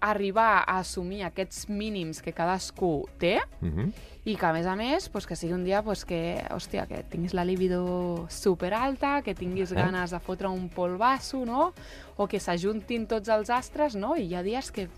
arribar 0.00 0.64
a 0.66 0.78
assumir 0.78 1.22
aquests 1.24 1.68
mínims 1.68 2.20
que 2.22 2.32
cadascú 2.32 3.08
té 3.18 3.40
Uh 3.62 3.68
-huh. 3.68 3.92
i 4.24 4.36
que, 4.36 4.46
a 4.46 4.52
més 4.52 4.66
a 4.66 4.76
més, 4.76 5.08
pues, 5.08 5.26
que 5.26 5.34
sigui 5.36 5.52
un 5.54 5.64
dia 5.64 5.82
pues, 5.82 6.04
que, 6.04 6.42
hòstia, 6.50 6.86
que 6.86 7.02
tinguis 7.04 7.34
la 7.34 7.44
libido 7.44 8.26
super 8.28 8.72
alta, 8.74 9.22
que 9.22 9.34
tinguis 9.34 9.72
Eh? 9.72 9.74
ganes 9.74 10.10
de 10.10 10.20
fotre 10.20 10.48
un 10.48 10.68
polvasso, 10.68 11.44
no? 11.44 11.72
O 12.16 12.26
que 12.26 12.38
s'ajuntin 12.40 13.06
tots 13.06 13.28
els 13.28 13.50
astres, 13.50 13.94
no? 13.96 14.14
I 14.16 14.22
hi 14.28 14.34
ha 14.34 14.42
dies 14.42 14.70
que, 14.70 14.88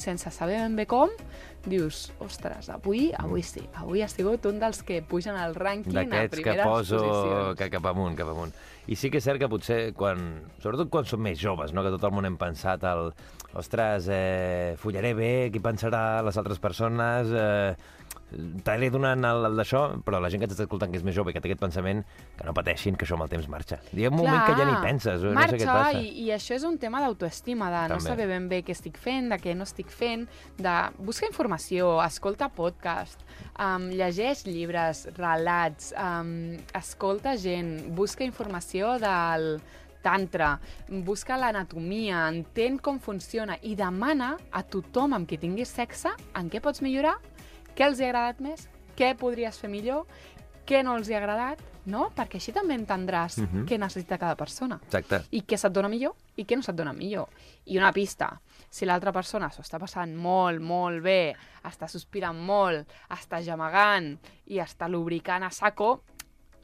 sense 0.00 0.30
saber 0.34 0.58
ben 0.60 0.76
bé 0.78 0.86
com, 0.90 1.10
dius, 1.66 2.12
ostres, 2.22 2.68
avui, 2.70 3.10
avui 3.18 3.42
sí, 3.46 3.64
avui 3.80 4.02
ha 4.04 4.08
sigut 4.08 4.46
un 4.46 4.60
dels 4.62 4.82
que 4.86 5.00
pugen 5.02 5.36
al 5.38 5.56
rànquing 5.58 5.96
a 5.96 6.04
D'aquests 6.04 6.36
que 6.36 6.42
primeres 6.42 6.68
poso 6.70 7.00
posicions. 7.02 7.58
que 7.58 7.70
cap 7.74 7.90
amunt, 7.92 8.16
cap 8.18 8.30
amunt. 8.32 8.54
I 8.86 8.94
sí 8.94 9.10
que 9.10 9.18
és 9.18 9.26
cert 9.26 9.42
que 9.42 9.50
potser, 9.50 9.80
quan, 9.98 10.22
sobretot 10.62 10.90
quan 10.92 11.08
som 11.08 11.20
més 11.22 11.40
joves, 11.42 11.74
no? 11.74 11.82
que 11.82 11.90
tot 11.94 12.06
el 12.06 12.14
món 12.14 12.28
hem 12.28 12.38
pensat 12.38 12.84
el 12.86 13.10
ostres, 13.56 14.06
eh, 14.12 14.76
follaré 14.78 15.14
bé, 15.16 15.50
qui 15.52 15.62
pensarà 15.64 16.22
les 16.22 16.36
altres 16.36 16.60
persones, 16.62 17.32
eh, 17.32 17.74
t'aniré 18.66 18.90
donant 18.90 19.22
el, 19.28 19.44
el 19.48 19.60
d'això, 19.60 19.82
però 20.04 20.18
la 20.22 20.30
gent 20.32 20.42
que 20.42 20.48
ens 20.48 20.56
està 20.56 20.64
escoltant 20.66 20.90
que 20.90 20.98
és 20.98 21.04
més 21.06 21.14
jove 21.14 21.30
i 21.30 21.36
que 21.36 21.42
té 21.42 21.50
aquest 21.50 21.62
pensament, 21.62 22.02
que 22.36 22.46
no 22.46 22.54
pateixin, 22.56 22.96
que 22.98 23.06
això 23.06 23.14
amb 23.14 23.26
el 23.26 23.30
temps 23.30 23.46
marxa. 23.52 23.78
Hi 23.94 24.06
ha 24.06 24.10
un 24.10 24.18
moment 24.18 24.42
que 24.48 24.56
ja 24.58 24.66
ni 24.66 24.74
penses, 24.82 25.22
o 25.22 25.30
no 25.30 25.38
marxa, 25.38 25.54
sé 25.54 25.60
què 25.60 25.68
et 25.68 25.70
passa. 25.70 26.02
I, 26.02 26.10
i 26.24 26.32
això 26.34 26.56
és 26.58 26.66
un 26.66 26.78
tema 26.82 27.02
d'autoestima, 27.04 27.70
de 27.70 27.82
no 27.92 28.00
També. 28.00 28.08
saber 28.10 28.26
ben 28.32 28.48
bé 28.50 28.60
què 28.66 28.74
estic 28.74 28.98
fent, 28.98 29.30
de 29.30 29.38
què 29.42 29.54
no 29.54 29.66
estic 29.68 29.94
fent, 29.94 30.26
de 30.58 30.74
buscar 30.98 31.30
informació, 31.30 31.94
escolta 32.02 32.50
podcast, 32.50 33.22
um, 33.54 33.88
llegeix 33.94 34.42
llibres, 34.48 35.06
relats, 35.20 35.92
um, 35.94 36.56
escolta 36.74 37.36
gent, 37.38 37.76
busca 37.94 38.26
informació 38.26 38.96
del 39.02 39.60
tantra, 40.06 40.52
busca 41.06 41.38
l'anatomia, 41.38 42.26
entén 42.30 42.78
com 42.78 43.00
funciona 43.02 43.56
i 43.66 43.74
demana 43.78 44.36
a 44.54 44.62
tothom 44.62 45.16
amb 45.16 45.26
qui 45.26 45.38
tinguis 45.42 45.72
sexe 45.74 46.12
en 46.38 46.50
què 46.50 46.62
pots 46.62 46.82
millorar, 46.84 47.16
què 47.76 47.84
els 47.86 48.00
ha 48.00 48.08
agradat 48.10 48.40
més, 48.40 48.68
què 48.96 49.14
podries 49.18 49.58
fer 49.60 49.68
millor, 49.70 50.06
què 50.66 50.82
no 50.82 50.96
els 50.96 51.08
hi 51.08 51.14
ha 51.14 51.18
agradat, 51.20 51.60
no? 51.86 52.08
Perquè 52.16 52.40
així 52.40 52.52
també 52.52 52.74
entendràs 52.74 53.36
Mhm. 53.38 53.66
què 53.68 53.78
necessita 53.78 54.18
cada 54.18 54.34
persona 54.34 54.80
Exacte. 54.82 55.20
i 55.30 55.42
què 55.42 55.56
se't 55.56 55.72
dona 55.72 55.88
millor 55.88 56.14
i 56.36 56.44
què 56.44 56.56
no 56.56 56.62
se't 56.62 56.74
dona 56.76 56.92
millor. 56.92 57.28
I 57.66 57.78
una 57.78 57.92
pista, 57.92 58.40
si 58.68 58.84
l'altra 58.86 59.12
persona 59.12 59.50
s'ho 59.50 59.62
està 59.62 59.78
passant 59.78 60.16
molt, 60.16 60.60
molt 60.60 61.02
bé, 61.02 61.36
està 61.64 61.86
sospirant 61.88 62.36
molt, 62.36 62.88
està 63.10 63.40
gemegant 63.44 64.18
i 64.46 64.58
està 64.58 64.88
lubricant 64.88 65.44
a 65.44 65.50
saco, 65.50 66.00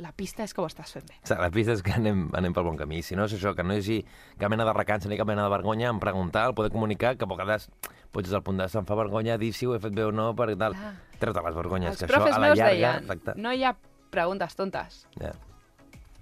la 0.03 0.11
pista 0.13 0.43
és 0.45 0.53
que 0.55 0.61
ho 0.63 0.67
estàs 0.69 0.93
fent 0.93 1.07
bé. 1.09 1.15
O 1.23 1.27
sigui, 1.27 1.41
La 1.43 1.51
pista 1.55 1.73
és 1.77 1.83
que 1.87 1.95
anem, 1.95 2.27
anem 2.37 2.55
pel 2.57 2.67
bon 2.67 2.77
camí. 2.81 3.03
Si 3.07 3.17
no 3.19 3.25
és 3.29 3.37
això, 3.37 3.55
que 3.57 3.65
no 3.65 3.75
hi 3.77 3.83
hagi 3.83 3.99
cap 4.41 4.51
mena 4.53 4.67
de 4.69 4.75
recança 4.77 5.09
ni 5.09 5.17
cap 5.21 5.29
mena 5.31 5.47
de 5.47 5.53
vergonya 5.55 5.89
en 5.91 6.01
preguntar, 6.03 6.49
el 6.51 6.55
poder 6.59 6.73
comunicar, 6.75 7.17
que 7.17 7.25
a 7.25 7.31
vegades 7.31 7.69
pots 8.13 8.27
des 8.29 8.35
del 8.35 8.43
punt 8.45 8.59
de 8.61 8.69
se'm 8.69 8.85
fa 8.89 8.99
vergonya 8.99 9.39
dir 9.39 9.53
si 9.57 9.67
ho 9.67 9.75
he 9.77 9.81
fet 9.81 9.95
bé 9.95 10.05
o 10.05 10.13
no, 10.13 10.35
per 10.37 10.51
tal. 10.57 10.75
Clar. 10.77 10.93
Treu-te 11.23 11.47
les 11.47 11.55
vergonyes, 11.55 11.91
Els 11.95 12.03
que 12.03 12.07
això 12.11 12.35
a 12.35 12.39
la 12.39 12.53
llarga... 12.55 12.69
deien, 12.75 13.03
Exacte. 13.07 13.35
no 13.41 13.53
hi 13.55 13.65
ha 13.65 13.77
preguntes 14.11 14.55
tontes, 14.59 15.07
Ja. 15.21 15.33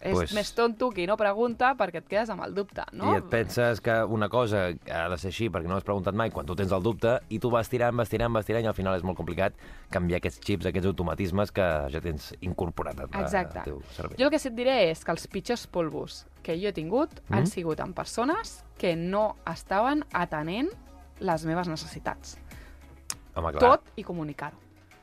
És 0.00 0.14
Pues- 0.14 0.33
més 0.33 0.54
tonto 0.54 0.88
qui 0.90 1.07
no 1.07 1.14
pregunta 1.19 1.75
perquè 1.76 1.97
et 2.00 2.07
quedes 2.09 2.30
amb 2.30 2.40
el 2.42 2.54
dubte, 2.54 2.83
no? 2.92 3.12
I 3.12 3.19
et 3.19 3.25
penses 3.28 3.83
que 3.83 4.02
una 4.04 4.30
cosa 4.30 4.69
ha 4.90 5.09
de 5.11 5.19
ser 5.19 5.28
així 5.28 5.50
perquè 5.50 5.69
no 5.69 5.76
has 5.76 5.85
preguntat 5.85 6.14
mai 6.14 6.30
quan 6.30 6.47
tu 6.47 6.57
tens 6.57 6.73
el 6.73 6.83
dubte 6.83 7.19
i 7.28 7.38
tu 7.38 7.50
vas 7.50 7.69
tirant, 7.69 7.95
vas 7.95 8.09
tirant, 8.09 8.33
vas 8.33 8.47
tirant 8.47 8.64
i 8.64 8.66
al 8.66 8.73
final 8.75 8.97
és 8.97 9.02
molt 9.04 9.19
complicat 9.19 9.52
canviar 9.90 10.16
aquests 10.16 10.40
xips, 10.40 10.64
aquests 10.71 10.87
automatismes 10.87 11.52
que 11.52 11.66
ja 11.92 12.00
tens 12.00 12.33
incorporat 12.40 12.99
al 12.99 13.11
Exacte. 13.25 13.59
al 13.59 13.64
teu 13.64 13.83
cervell. 13.92 14.16
Jo 14.19 14.25
el 14.25 14.30
que 14.30 14.38
sí 14.38 14.49
et 14.49 14.54
diré 14.54 14.90
és 14.90 15.04
que 15.04 15.11
els 15.12 15.26
pitjors 15.28 15.66
polvos 15.66 16.26
que 16.42 16.57
jo 16.59 16.69
he 16.69 16.73
tingut 16.73 17.21
Mm. 17.28 17.35
han 17.35 17.47
sigut 17.47 17.78
amb 17.80 17.95
persones 17.95 18.64
que 18.78 18.97
no 18.97 19.37
estaven 19.47 20.07
atenent 20.14 20.71
les 21.19 21.45
meves 21.45 21.69
necessitats. 21.69 22.38
Home, 23.35 23.52
clar. 23.52 23.61
Tot 23.61 23.92
i 23.97 24.02
comunicar-ho. 24.02 24.57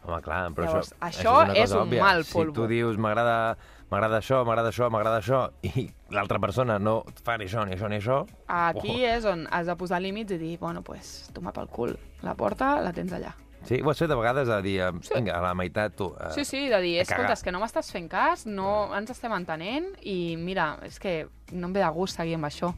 Home, 0.08 0.22
clar, 0.24 0.51
però 0.56 0.66
Llavors, 0.66 0.94
això, 1.01 1.22
això 1.22 1.44
una 1.44 1.54
és 1.54 1.70
cosa 1.70 1.82
un 1.82 1.88
òbvia. 1.89 2.01
mal 2.01 2.24
Si 2.24 2.34
polvo. 2.34 2.54
tu 2.54 2.68
dius 2.68 2.98
m'agrada 2.98 3.58
m'agrada 3.91 4.20
això, 4.20 4.44
m'agrada 4.46 4.70
això, 4.74 4.89
m'agrada 4.91 5.22
això, 5.22 5.41
i 5.63 5.88
l'altra 6.12 6.39
persona 6.44 6.77
no 6.79 7.00
fa 7.24 7.38
ni 7.38 7.46
això, 7.48 7.65
ni 7.65 7.75
això, 7.77 7.89
ni 7.89 8.00
això... 8.01 8.22
Aquí 8.48 9.01
és 9.08 9.25
on 9.25 9.46
has 9.51 9.67
de 9.70 9.75
posar 9.79 10.01
límits 10.03 10.36
i 10.36 10.39
dir, 10.41 10.53
bueno, 10.62 10.84
pues, 10.84 11.29
toma 11.34 11.53
pel 11.56 11.67
cul. 11.72 11.96
La 12.24 12.36
porta 12.36 12.77
la 12.84 12.94
tens 12.96 13.13
allà. 13.15 13.34
Sí, 13.67 13.82
ho 13.82 13.89
has 13.89 14.00
fet 14.00 14.12
a 14.13 14.15
vegades 14.15 14.50
a 14.53 14.62
dir, 14.62 14.77
eh, 14.86 14.91
vinga, 15.15 15.34
a 15.39 15.41
la 15.44 15.53
meitat 15.58 15.96
tu... 15.98 16.12
eh, 16.13 16.29
Sí, 16.36 16.46
sí, 16.46 16.67
de 16.70 16.79
dir, 16.84 16.94
a 17.00 17.08
escolta, 17.08 17.34
és 17.34 17.44
que 17.44 17.51
no 17.51 17.60
m'estàs 17.63 17.89
fent 17.91 18.08
cas, 18.12 18.46
no 18.46 18.94
ens 18.96 19.12
estem 19.12 19.34
entenent 19.36 19.89
i 20.08 20.36
mira, 20.39 20.75
és 20.88 21.00
que 21.03 21.20
no 21.51 21.67
em 21.67 21.74
ve 21.75 21.82
de 21.84 21.89
gust 21.96 22.20
seguir 22.22 22.38
amb 22.38 22.48
això. 22.48 22.72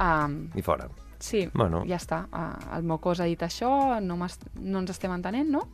Um, 0.00 0.44
I 0.56 0.62
fora. 0.64 0.86
Sí, 1.20 1.48
Bueno. 1.54 1.84
ja 1.86 1.96
està. 2.00 2.24
Uh, 2.32 2.76
el 2.76 2.82
Mocós 2.82 3.20
ha 3.20 3.28
dit 3.28 3.40
això, 3.46 4.00
no, 4.00 4.16
no 4.16 4.78
ens 4.82 4.90
estem 4.90 5.12
entenent, 5.12 5.48
no? 5.50 5.68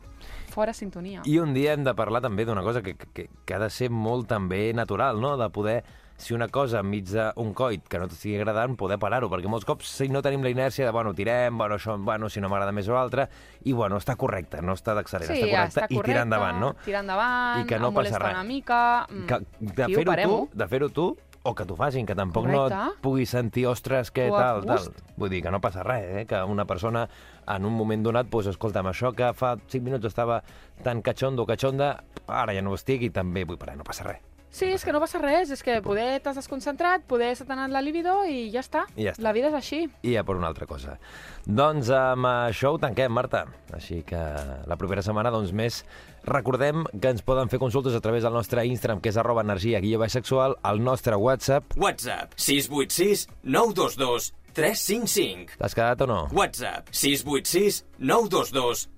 Fora 0.53 0.73
sintonia. 0.73 1.21
I 1.25 1.39
un 1.39 1.53
dia 1.53 1.73
hem 1.73 1.83
de 1.85 1.93
parlar 1.95 2.21
també 2.21 2.45
d'una 2.45 2.63
cosa 2.65 2.81
que, 2.83 2.95
que, 2.97 3.29
que 3.45 3.53
ha 3.55 3.59
de 3.59 3.69
ser 3.69 3.89
molt 3.89 4.27
també 4.27 4.71
natural, 4.73 5.19
no? 5.21 5.35
De 5.37 5.49
poder, 5.53 5.83
si 6.17 6.33
una 6.33 6.47
cosa 6.49 6.79
enmig 6.81 7.11
d'un 7.13 7.51
coit 7.53 7.83
que 7.87 7.99
no 8.01 8.07
t'estigui 8.09 8.39
agradant, 8.39 8.73
poder 8.75 8.97
parar-ho, 8.97 9.29
perquè 9.29 9.47
molts 9.51 9.67
cops 9.69 9.85
si 9.99 10.07
no 10.09 10.23
tenim 10.25 10.41
la 10.41 10.49
inèrcia 10.49 10.87
de, 10.87 10.91
bueno, 10.91 11.13
tirem, 11.13 11.55
bueno, 11.57 11.77
això, 11.77 11.93
bueno, 12.01 12.27
si 12.33 12.41
no 12.41 12.49
m'agrada 12.49 12.73
més 12.73 12.89
o 12.89 12.95
l'altre, 12.95 13.27
i, 13.65 13.73
bueno, 13.77 13.99
està 14.01 14.15
correcte, 14.17 14.63
no 14.65 14.73
està 14.73 14.95
d'accelerar, 14.97 15.35
sí, 15.35 15.43
està 15.43 15.53
correcte, 15.53 15.85
està 15.85 15.87
i 15.93 16.01
tirar 16.09 16.25
endavant, 16.25 16.59
no? 16.59 16.73
Tirar 16.83 17.03
endavant, 17.05 17.61
I 17.61 17.67
que 17.69 17.77
no 17.79 17.93
passa 17.93 18.17
res. 18.17 18.33
una 18.33 18.43
mica... 18.43 18.81
mm, 19.11 19.25
Que, 19.29 19.39
de 19.59 19.85
tio, 19.85 20.01
fer-ho 20.01 20.23
tu, 20.23 20.49
de 20.57 20.67
fer-ho 20.67 20.89
tu, 20.89 21.07
o 21.47 21.55
que 21.55 21.65
t'ho 21.65 21.77
facin, 21.79 22.05
que 22.05 22.15
tampoc 22.17 22.45
no 22.49 22.65
Correcte. 22.65 22.97
et 22.97 23.01
puguis 23.05 23.31
sentir, 23.31 23.65
ostres, 23.71 24.11
què 24.11 24.27
tal, 24.33 24.65
tal. 24.67 24.89
Vull 25.15 25.31
dir 25.31 25.41
que 25.45 25.51
no 25.53 25.61
passa 25.63 25.85
res, 25.87 26.07
eh? 26.21 26.25
que 26.27 26.41
una 26.43 26.65
persona 26.67 27.07
en 27.47 27.65
un 27.65 27.73
moment 27.73 28.03
donat, 28.03 28.27
doncs, 28.29 28.51
escolta'm, 28.51 28.91
això 28.91 29.13
que 29.15 29.31
fa 29.33 29.55
5 29.57 29.83
minuts 29.85 30.09
estava 30.11 30.41
tan 30.83 31.01
catxondo 31.01 31.43
o 31.43 31.49
catxonda, 31.49 31.93
ara 32.27 32.53
ja 32.53 32.61
no 32.61 32.75
ho 32.75 32.79
estic 32.79 33.07
i 33.07 33.13
també 33.15 33.45
vull 33.47 33.59
parar, 33.61 33.77
no 33.79 33.87
passa 33.87 34.03
res. 34.09 34.36
Sí, 34.49 34.69
és 34.71 34.83
que 34.85 34.93
no 34.95 35.01
passa 35.03 35.19
res, 35.21 35.51
és 35.53 35.61
que 35.63 35.77
poder 35.85 36.21
t'has 36.23 36.37
desconcentrat, 36.39 37.03
poder 37.09 37.33
se 37.37 37.45
t'ha 37.45 37.53
anat 37.57 37.73
la 37.73 37.81
libido 37.83 38.21
i 38.25 38.47
ja 38.53 38.63
està. 38.63 38.85
I 38.95 39.09
ja 39.09 39.13
està. 39.13 39.25
La 39.25 39.33
vida 39.35 39.51
és 39.51 39.57
així. 39.59 39.83
I 40.07 40.15
ja 40.15 40.23
per 40.27 40.37
una 40.39 40.49
altra 40.49 40.65
cosa. 40.69 40.97
Doncs 41.45 41.91
amb 41.93 42.29
això 42.31 42.73
ho 42.73 42.79
tanquem, 42.81 43.11
Marta. 43.13 43.45
Així 43.75 44.01
que 44.07 44.19
la 44.67 44.79
propera 44.79 45.03
setmana, 45.05 45.31
doncs 45.33 45.53
més, 45.55 45.83
recordem 46.25 46.87
que 46.95 47.13
ens 47.13 47.23
poden 47.27 47.51
fer 47.51 47.59
consultes 47.61 47.95
a 47.95 48.01
través 48.03 48.25
del 48.25 48.35
nostre 48.35 48.65
Instagram, 48.65 49.03
que 49.03 49.13
és 49.13 49.19
arroba 49.19 49.45
energia 49.45 49.83
guia 49.83 49.99
baix 50.01 50.15
sexual, 50.17 50.57
al 50.63 50.81
nostre 50.83 51.19
WhatsApp. 51.19 51.77
WhatsApp 51.77 52.33
686 52.35 53.27
922 53.43 54.33
355. 54.57 55.59
T'has 55.61 55.77
quedat 55.77 56.01
o 56.01 56.09
no? 56.09 56.21
WhatsApp 56.33 56.89
686 56.89 57.83
922 57.99 58.87
355. 58.87 58.96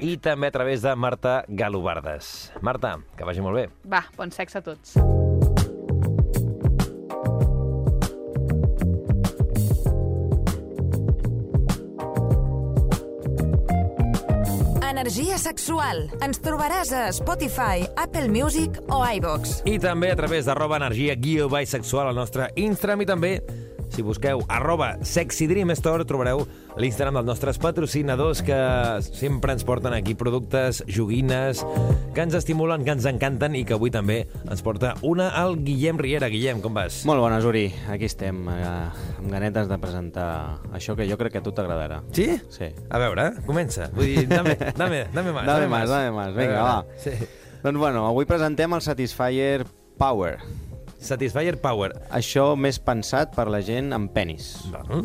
I 0.00 0.16
també 0.24 0.48
a 0.48 0.54
través 0.54 0.80
de 0.84 0.94
Marta 0.96 1.42
Galobardes. 1.48 2.52
Marta, 2.64 2.96
que 3.16 3.28
vagi 3.28 3.44
molt 3.44 3.60
bé. 3.60 3.66
Va, 3.84 4.06
bon 4.16 4.32
sexe 4.32 4.62
a 4.62 4.64
tots. 4.64 4.96
Energia 15.02 15.36
sexual. 15.36 16.04
Ens 16.22 16.38
trobaràs 16.40 16.92
a 16.94 17.06
Spotify, 17.12 17.82
Apple 17.98 18.28
Music 18.30 18.76
o 18.86 19.02
iVox. 19.02 19.58
I 19.66 19.76
també 19.82 20.12
a 20.12 20.16
través 20.16 20.46
d'arroba 20.46 20.78
energia 20.78 21.16
guió 21.18 21.48
baix 21.50 21.72
sexual 21.74 22.12
al 22.12 22.16
nostre 22.16 22.48
Instagram 22.54 23.02
i 23.02 23.08
també 23.10 23.32
si 23.92 24.00
busqueu 24.02 24.40
arroba 24.48 24.96
Sexy 25.04 25.46
Dream 25.46 25.70
Store 25.76 26.06
trobareu 26.08 26.46
l'Instagram 26.80 27.18
dels 27.18 27.28
nostres 27.28 27.58
patrocinadors 27.60 28.40
que 28.42 28.56
sempre 29.04 29.52
ens 29.52 29.66
porten 29.68 29.92
aquí 29.92 30.14
productes, 30.16 30.80
joguines, 30.88 31.60
que 32.16 32.24
ens 32.24 32.36
estimulen, 32.38 32.86
que 32.86 32.94
ens 32.96 33.04
encanten 33.08 33.58
i 33.58 33.66
que 33.68 33.76
avui 33.76 33.92
també 33.92 34.22
ens 34.46 34.64
porta 34.64 34.94
una 35.04 35.28
al 35.36 35.58
Guillem 35.60 36.00
Riera. 36.00 36.32
Guillem, 36.32 36.62
com 36.64 36.72
vas? 36.72 37.02
Molt 37.08 37.20
bones, 37.20 37.44
Uri. 37.44 37.66
Aquí 37.92 38.08
estem, 38.08 38.42
eh, 38.48 38.64
amb 39.18 39.28
ganetes 39.28 39.68
de 39.68 39.78
presentar 39.82 40.30
això 40.72 40.96
que 40.96 41.06
jo 41.10 41.20
crec 41.20 41.36
que 41.36 41.44
a 41.44 41.44
tu 41.44 41.52
t'agradarà. 41.52 42.00
Sí? 42.16 42.30
Sí. 42.48 42.72
A 42.88 43.00
veure, 43.02 43.28
comença. 43.44 43.90
Vull 43.92 44.08
dir, 44.08 44.26
dame, 44.32 44.56
dame, 44.80 45.04
dame 45.12 45.36
más. 45.36 45.46
Dame 45.46 45.68
más, 45.68 45.88
dame 45.92 46.10
más. 46.16 46.34
Vinga, 46.34 46.62
va. 46.62 46.76
Sí. 46.96 47.12
Doncs 47.62 47.78
bueno, 47.78 48.08
avui 48.08 48.26
presentem 48.26 48.72
el 48.72 48.82
Satisfyer 48.82 49.66
Power. 50.00 50.40
Satisfyer 51.02 51.58
Power. 51.60 51.92
Això 52.10 52.52
més 52.56 52.78
pensat 52.82 53.34
per 53.36 53.48
la 53.50 53.60
gent 53.66 53.92
amb 53.92 54.12
penis. 54.14 54.54
Bueno, 54.70 55.02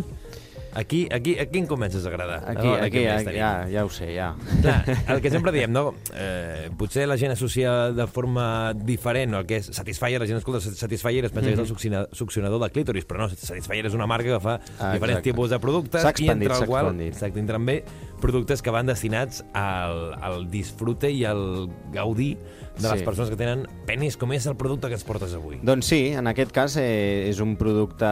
aquí, 0.77 1.07
aquí, 1.11 1.37
aquí 1.39 1.57
em 1.57 1.65
comences 1.65 2.05
a 2.05 2.09
agradar. 2.11 2.43
Aquí, 2.51 2.67
veure 2.67 2.83
aquí, 2.85 3.05
aquí 3.07 3.37
ja, 3.37 3.51
ja 3.71 3.83
ho 3.85 3.89
sé, 3.89 4.11
ja. 4.13 4.27
Clar, 4.61 4.83
el 5.15 5.21
que 5.23 5.31
sempre 5.33 5.51
diem, 5.55 5.71
no? 5.73 5.95
Eh, 6.13 6.69
potser 6.77 7.07
la 7.09 7.17
gent 7.17 7.33
associa 7.33 7.89
de 7.97 8.05
forma 8.07 8.73
diferent 8.77 9.33
el 9.39 9.47
que 9.49 9.57
és 9.61 9.71
Satisfyer, 9.73 10.19
la 10.21 10.27
gent 10.29 10.37
escolta 10.37 10.61
Satisfyer 10.61 11.25
es 11.25 11.33
pensa 11.33 11.49
que 11.49 11.55
és 11.57 11.63
el 11.63 11.69
succiona- 11.71 12.05
succionador 12.13 12.61
de 12.61 12.69
clítoris, 12.75 13.07
però 13.09 13.25
no, 13.25 13.29
Satisfyer 13.33 13.87
és 13.89 13.97
una 13.97 14.05
marca 14.09 14.29
que 14.35 14.43
fa 14.43 14.59
Ah, 14.77 14.93
diferents 14.93 15.23
tipus 15.25 15.49
de 15.49 15.57
productes 15.59 16.05
i 16.21 16.29
entre 16.29 16.53
el 16.53 16.65
qual 16.69 16.93
exacte, 17.01 17.39
entren 17.41 17.65
bé 17.65 17.79
productes 18.21 18.61
que 18.65 18.69
van 18.73 18.85
destinats 18.89 19.43
al, 19.53 20.13
al 20.21 20.47
disfrute 20.49 21.09
i 21.13 21.23
al 21.25 21.67
gaudir 21.93 22.35
de 22.77 22.89
les 22.91 22.99
Sí. 22.99 23.05
persones 23.05 23.29
que 23.29 23.35
tenen 23.35 23.65
penis, 23.85 24.17
com 24.17 24.31
és 24.33 24.45
el 24.47 24.55
producte 24.55 24.87
que 24.87 24.93
ens 24.93 25.03
portes 25.03 25.33
avui. 25.33 25.59
Doncs 25.63 25.85
sí, 25.85 26.07
en 26.13 26.27
aquest 26.27 26.51
cas 26.51 26.75
eh, 26.77 27.27
és 27.29 27.39
un 27.39 27.55
producte 27.57 28.05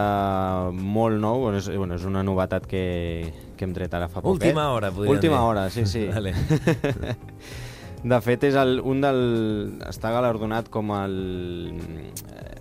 molt 0.72 1.20
nou, 1.20 1.40
bueno, 1.44 1.58
és, 1.58 1.68
bueno, 1.76 1.94
és 1.94 2.04
una 2.04 2.22
novetat 2.22 2.66
que, 2.66 3.32
que 3.56 3.64
hem 3.64 3.72
tret 3.74 3.94
ara 3.94 4.08
fa 4.08 4.20
poc. 4.20 4.32
Última 4.40 4.70
hora, 4.72 4.90
podríem 4.90 5.14
Última 5.16 5.36
dir. 5.38 5.44
hora, 5.44 5.70
sí, 5.70 5.86
sí. 5.86 6.06
Vale. 6.14 6.34
De 8.06 8.20
fet, 8.22 8.44
és 8.46 8.54
el, 8.54 8.76
un 8.86 9.00
del... 9.02 9.20
està 9.88 10.12
galardonat 10.14 10.68
com 10.70 10.92
el 10.94 11.16
eh, 11.72 12.52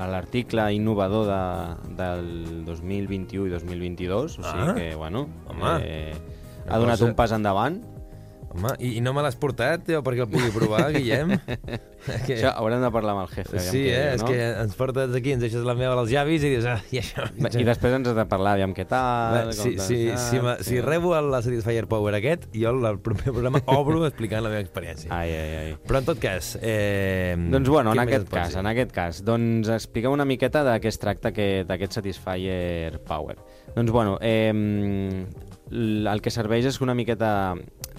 a 0.00 0.06
l'article 0.10 0.64
innovador 0.74 1.26
de, 1.28 1.94
del 1.98 2.64
2021 2.66 3.46
i 3.46 3.52
2022, 3.52 4.38
o 4.38 4.42
sigui 4.42 4.70
Ah. 4.70 4.74
que, 4.74 4.94
bueno, 4.96 5.26
Home. 5.50 5.74
eh, 5.82 6.14
ha 6.68 6.78
donat 6.78 6.96
cosa- 6.98 7.10
un 7.10 7.14
pas 7.14 7.32
endavant. 7.36 7.82
Home, 8.54 8.70
i, 8.78 8.92
i 8.98 9.00
no 9.02 9.10
me 9.16 9.22
l'has 9.24 9.34
portat, 9.40 9.82
tio, 9.88 9.98
perquè 10.06 10.22
el 10.24 10.28
pugui 10.30 10.50
provar, 10.54 10.84
Guillem? 10.94 11.32
que... 12.26 12.36
Això 12.36 12.52
haurem 12.54 12.82
de 12.84 12.90
parlar 12.94 13.14
amb 13.16 13.24
el 13.24 13.30
jefe. 13.32 13.58
Sí, 13.64 13.80
eh? 13.88 13.96
diu, 13.96 14.14
és 14.14 14.22
no? 14.22 14.28
que 14.28 14.36
ens 14.62 14.76
portes 14.78 15.14
aquí, 15.18 15.32
ens 15.34 15.42
deixes 15.42 15.64
la 15.66 15.74
meva 15.78 15.96
als 15.98 16.12
llavis 16.12 16.44
i 16.46 16.52
dius, 16.52 16.68
ah, 16.70 16.76
i 16.94 17.00
això... 17.00 17.24
I 17.34 17.66
després 17.66 17.96
ens 17.98 18.10
has 18.12 18.16
de 18.18 18.26
parlar, 18.30 18.52
aviam 18.58 18.74
què 18.76 18.84
tal... 18.86 19.34
Va, 19.34 19.42
com 19.50 19.56
si, 19.58 19.72
si, 19.82 19.98
deixat, 20.04 20.22
si, 20.28 20.42
ma- 20.44 20.56
si 20.62 20.78
rebo 20.84 21.14
el- 21.18 21.32
Satisfyer 21.44 21.88
Power 21.90 22.14
aquest, 22.20 22.46
jo 22.54 22.70
el, 22.76 23.00
proper 23.02 23.32
programa 23.32 23.62
obro 23.74 24.04
explicant 24.10 24.44
la 24.46 24.52
meva 24.54 24.62
experiència. 24.62 25.10
Ai, 25.14 25.34
ai, 25.34 25.56
ai. 25.64 25.74
Però 25.88 26.02
en 26.04 26.08
tot 26.12 26.22
cas... 26.22 26.54
Eh, 26.62 27.34
Doncs 27.54 27.68
bueno, 27.72 27.92
en 27.96 28.04
aquest 28.04 28.28
cas, 28.30 28.54
en 28.60 28.70
aquest 28.70 28.94
cas, 28.94 29.22
doncs 29.26 29.72
expliqueu 29.74 30.14
una 30.14 30.24
miqueta 30.28 30.62
de 30.66 30.76
què 30.84 30.92
es 30.92 31.00
tracta 31.02 31.32
aquest, 31.34 31.70
aquest 31.74 31.98
Satisfyer 31.98 33.00
Power. 33.08 33.38
Doncs 33.74 33.90
bueno, 33.90 34.18
eh, 34.22 34.52
el 35.74 36.20
que 36.22 36.30
serveix 36.30 36.68
és 36.70 36.78
una 36.84 36.94
miqueta 36.94 37.54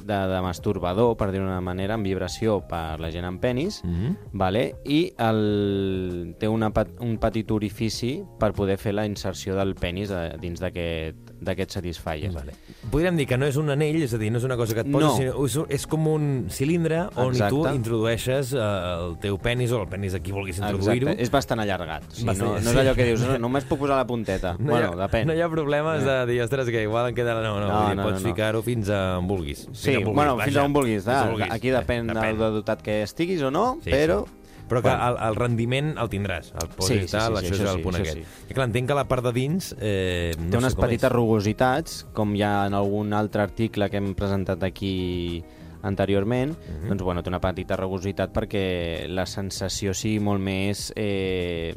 de, 0.05 0.17
de 0.29 0.41
masturbador, 0.45 1.15
per 1.17 1.31
dir-ho 1.33 1.45
d'una 1.47 1.61
manera, 1.65 1.95
amb 1.97 2.05
vibració 2.05 2.59
per 2.69 2.99
la 3.01 3.09
gent 3.11 3.25
amb 3.25 3.41
penis, 3.41 3.81
Mhm. 3.83 4.15
vale? 4.33 4.75
i 4.85 5.11
el, 5.17 6.35
té 6.39 6.47
una, 6.47 6.71
un 6.99 7.17
petit 7.17 7.49
orifici 7.51 8.23
per 8.39 8.53
poder 8.53 8.77
fer 8.77 8.93
la 8.93 9.05
inserció 9.05 9.55
del 9.57 9.75
penis 9.75 10.11
a, 10.11 10.37
dins 10.37 10.59
d'aquest 10.61 11.34
d'aquest 11.45 11.71
Satisfyer. 11.77 12.31
Vale. 12.33 12.53
Podríem 12.91 13.15
dir 13.17 13.27
que 13.29 13.37
no 13.37 13.45
és 13.47 13.55
un 13.61 13.69
anell, 13.69 14.01
és 14.03 14.13
a 14.13 14.17
dir, 14.19 14.31
no 14.33 14.39
és 14.41 14.43
una 14.47 14.57
cosa 14.57 14.73
que 14.73 14.81
et 14.81 14.91
poses, 14.91 15.07
No. 15.07 15.15
sinó 15.17 15.45
és, 15.45 15.57
és 15.79 15.87
com 15.87 16.07
un 16.11 16.47
cilindre 16.49 17.03
on 17.15 17.31
Exacte. 17.31 17.49
tu 17.55 17.63
introdueixes 17.75 18.53
eh, 18.53 18.59
el 18.59 19.17
teu 19.21 19.37
penis 19.37 19.71
o 19.71 19.81
el 19.83 19.87
penis 19.87 20.13
de 20.13 20.21
qui 20.21 20.31
vulguis 20.35 20.57
introduir-ho. 20.59 21.13
És 21.17 21.31
bastant 21.31 21.59
allargat. 21.61 22.03
O 22.09 22.11
sigui, 22.15 22.27
Bastant- 22.27 22.49
no, 22.49 22.59
no 22.59 22.71
és 22.71 22.77
allò 22.83 22.95
que 22.95 23.05
dius, 23.11 23.21
no, 23.21 23.37
només 23.39 23.63
puc 23.69 23.79
posar 23.79 23.97
la 24.01 24.07
punteta. 24.07 24.55
No 24.59 24.71
bueno, 24.73 24.91
ha, 24.93 25.07
depèn. 25.07 25.25
No 25.27 25.33
hi 25.33 25.41
ha 25.41 25.49
problemes 25.49 26.03
de 26.03 26.17
dir, 26.25 26.41
ostres, 26.41 26.69
que 26.69 26.81
igual 26.83 27.09
em 27.09 27.15
queda... 27.15 27.35
No, 27.41 27.59
no, 27.59 27.67
No, 27.67 27.73
vull 27.79 27.89
dir, 27.89 27.95
no, 27.97 28.03
pots 28.09 28.21
no, 28.21 28.27
no. 28.27 28.33
ficar-ho 28.33 28.61
fins 28.65 28.89
a 28.89 29.17
on 29.19 29.27
vulguis. 29.27 29.65
Sí, 29.71 29.91
Fins 29.91 29.97
on 29.97 30.03
vulguis, 30.03 30.15
bueno, 30.15 30.37
fins 30.39 30.53
vaja, 30.55 30.61
a 30.61 30.65
on 30.65 30.73
vulguis. 30.73 30.95
fins 31.03 31.05
Da, 31.05 31.21
on 31.23 31.29
vulguis. 31.35 31.51
Aquí 31.51 31.69
depèn, 31.69 32.09
Eh, 32.09 32.13
del, 32.13 32.37
del 32.39 32.53
dotat 32.61 32.81
que 32.81 33.01
estiguis 33.03 33.41
o 33.41 33.51
no, 33.51 33.77
Sí, 33.83 33.91
però... 33.91 34.25
sí. 34.25 34.31
Però 34.67 34.81
que 34.81 34.89
Bueno. 34.89 35.07
el, 35.09 35.17
el 35.29 35.35
rendiment 35.35 35.91
el 35.97 36.09
tindràs, 36.09 36.51
el 36.61 36.69
poses 36.75 37.01
Sí, 37.01 37.07
sí, 37.07 37.11
tal, 37.11 37.37
sí, 37.37 37.45
sí, 37.45 37.51
això, 37.51 37.53
això 37.55 37.63
és 37.63 37.69
el 37.69 37.77
sí, 37.77 37.83
punt 37.83 37.95
aquest. 37.99 38.17
sí. 38.17 38.47
I 38.49 38.53
clar, 38.53 38.65
entenc 38.67 38.87
que 38.89 38.95
la 38.95 39.07
part 39.07 39.23
de 39.23 39.31
dins... 39.33 39.75
Eh, 39.79 40.31
no 40.39 40.49
Té 40.49 40.57
unes 40.57 40.75
petites 40.75 41.09
és. 41.11 41.15
rugositats, 41.15 41.99
com 42.13 42.33
hi 42.35 42.41
ha 42.41 42.65
en 42.65 42.73
algun 42.73 43.13
altre 43.13 43.43
article 43.43 43.89
que 43.89 43.97
hem 43.97 44.15
presentat 44.15 44.63
aquí 44.63 45.43
anteriorment, 45.85 46.55
Mhm. 46.57 46.87
doncs 46.89 47.03
bueno, 47.03 47.21
té 47.21 47.29
una 47.29 47.39
petita 47.39 47.75
rugositat 47.77 48.31
perquè 48.33 49.07
la 49.07 49.27
sensació 49.27 49.93
sigui 49.93 50.19
molt 50.19 50.41
més... 50.41 50.91
Eh, 50.95 51.75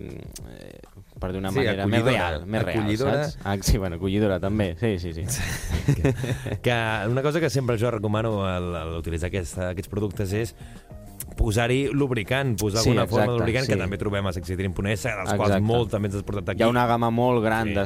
per 1.19 1.33
dir 1.33 1.41
una 1.41 1.51
Sí, 1.51 1.57
manera 1.59 1.85
més 1.91 2.05
real, 2.05 2.45
més 2.47 2.63
real, 2.63 2.97
saps? 2.97 3.39
Ah, 3.43 3.57
sí, 3.61 3.77
bueno, 3.77 3.97
acollidora 3.97 4.39
també, 4.39 4.77
sí, 4.79 5.01
sí, 5.01 5.13
sí. 5.13 5.23
que 6.63 6.77
una 7.11 7.23
cosa 7.23 7.41
que 7.41 7.51
sempre 7.51 7.77
jo 7.77 7.91
recomano 7.91 8.47
al, 8.47 8.69
al 8.77 8.93
utilitzar 9.01 9.27
aquesta, 9.27 9.71
aquests 9.73 9.89
productes 9.91 10.33
és 10.33 10.55
posar-hi 11.39 11.89
lubricant, 11.95 12.57
posar 12.59 12.83
Sí, 12.83 12.91
alguna 12.91 13.07
forma 13.07 13.23
de 13.23 13.29
exacte, 13.31 13.39
lubricant 13.41 13.67
sí. 13.67 13.73
que 13.73 13.79
també 13.79 13.99
trobem 14.01 14.27
a 14.27 14.33
sexydream.es, 14.35 15.03
dels 15.07 15.33
quals 15.39 15.55
Exacte. 15.55 15.61
molt 15.69 15.91
també 15.95 16.11
ens 16.11 16.17
has 16.19 16.25
portat 16.27 16.51
aquí. 16.53 16.61
Hi 16.61 16.67
ha 16.67 16.69
una 16.73 16.87
gamma 16.91 17.11
molt 17.15 17.43
gran 17.45 17.69
Sí. 17.71 17.75
de, 17.79 17.85